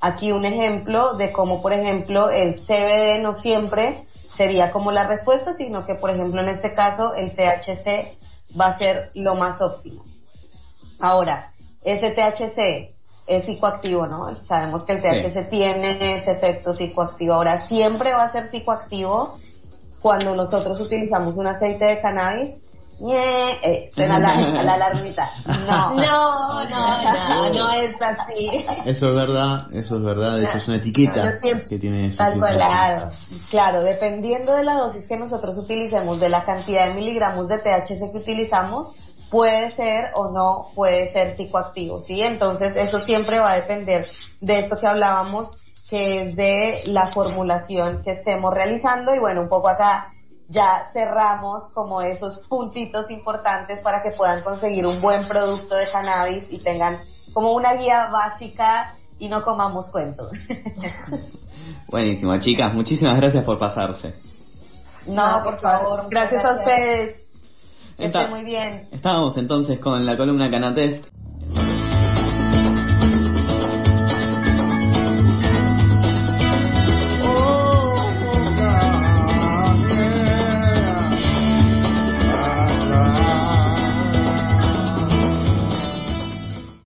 Aquí 0.06 0.32
un 0.32 0.44
ejemplo 0.44 1.14
de 1.14 1.32
cómo, 1.32 1.62
por 1.62 1.72
ejemplo, 1.72 2.28
el 2.28 2.60
CBD 2.60 3.22
no 3.22 3.32
siempre 3.32 4.04
sería 4.36 4.70
como 4.70 4.92
la 4.92 5.06
respuesta, 5.06 5.54
sino 5.54 5.86
que, 5.86 5.94
por 5.94 6.10
ejemplo, 6.10 6.42
en 6.42 6.48
este 6.48 6.74
caso, 6.74 7.14
el 7.14 7.30
THC 7.30 8.18
va 8.60 8.66
a 8.66 8.78
ser 8.78 9.12
lo 9.14 9.34
más 9.34 9.62
óptimo. 9.62 10.04
Ahora, 11.00 11.52
ese 11.82 12.10
THC 12.10 12.94
es 13.26 13.46
psicoactivo, 13.46 14.06
¿no? 14.06 14.34
Sabemos 14.44 14.84
que 14.84 14.92
el 14.92 15.00
THC 15.00 15.48
tiene 15.48 16.16
ese 16.16 16.32
efecto 16.32 16.74
psicoactivo. 16.74 17.32
Ahora, 17.32 17.62
siempre 17.62 18.12
va 18.12 18.24
a 18.24 18.28
ser 18.32 18.48
psicoactivo 18.48 19.38
cuando 20.02 20.36
nosotros 20.36 20.78
utilizamos 20.80 21.38
un 21.38 21.46
aceite 21.46 21.86
de 21.86 22.00
cannabis 22.02 22.50
eh, 23.00 23.90
la, 23.96 24.18
la 24.18 24.74
alarmita. 24.74 25.30
No. 25.46 25.94
no, 25.94 26.64
no, 26.64 27.52
no, 27.52 27.72
es 27.72 27.96
así. 28.00 28.66
Eso 28.84 29.08
es 29.08 29.14
verdad, 29.14 29.66
eso 29.72 29.96
es 29.96 30.02
verdad, 30.02 30.42
eso 30.42 30.58
es 30.58 30.68
una 30.68 30.76
etiqueta 30.76 31.38
que 31.68 31.78
tiene 31.78 32.10
Tal 32.16 32.38
cual, 32.38 32.56
claro, 32.56 33.10
claro, 33.50 33.82
dependiendo 33.82 34.54
de 34.54 34.64
la 34.64 34.74
dosis 34.74 35.06
que 35.08 35.16
nosotros 35.16 35.58
utilicemos, 35.58 36.20
de 36.20 36.28
la 36.28 36.44
cantidad 36.44 36.86
de 36.86 36.94
miligramos 36.94 37.48
de 37.48 37.58
THC 37.58 38.12
que 38.12 38.18
utilizamos, 38.18 38.94
puede 39.30 39.70
ser 39.72 40.10
o 40.14 40.30
no 40.30 40.68
puede 40.74 41.12
ser 41.12 41.32
psicoactivo, 41.34 42.00
¿sí? 42.02 42.20
Entonces, 42.20 42.76
eso 42.76 43.00
siempre 43.00 43.40
va 43.40 43.52
a 43.52 43.56
depender 43.56 44.06
de 44.40 44.58
esto 44.58 44.76
que 44.78 44.86
hablábamos, 44.86 45.50
que 45.90 46.22
es 46.22 46.36
de 46.36 46.82
la 46.86 47.12
formulación 47.12 48.02
que 48.04 48.12
estemos 48.12 48.54
realizando 48.54 49.14
y 49.14 49.18
bueno, 49.18 49.42
un 49.42 49.48
poco 49.48 49.68
acá 49.68 50.13
ya 50.48 50.90
cerramos 50.92 51.70
como 51.72 52.02
esos 52.02 52.40
puntitos 52.48 53.10
importantes 53.10 53.82
para 53.82 54.02
que 54.02 54.10
puedan 54.10 54.42
conseguir 54.42 54.86
un 54.86 55.00
buen 55.00 55.26
producto 55.26 55.74
de 55.74 55.90
cannabis 55.90 56.46
y 56.50 56.58
tengan 56.58 56.98
como 57.32 57.52
una 57.52 57.74
guía 57.74 58.08
básica 58.08 58.94
y 59.18 59.28
no 59.28 59.42
comamos 59.42 59.90
cuentos. 59.90 60.32
Buenísimo, 61.88 62.38
chicas, 62.38 62.74
muchísimas 62.74 63.16
gracias 63.16 63.44
por 63.44 63.58
pasarse. 63.58 64.14
No, 65.06 65.42
por 65.44 65.60
favor. 65.60 66.06
Gracias, 66.10 66.44
a 66.44 66.56
ustedes. 66.56 67.24
Está, 67.98 68.26
muy 68.28 68.42
bien. 68.42 68.88
Estábamos 68.90 69.36
entonces 69.36 69.78
con 69.78 70.04
la 70.04 70.16
columna 70.16 70.50
Canatest 70.50 71.06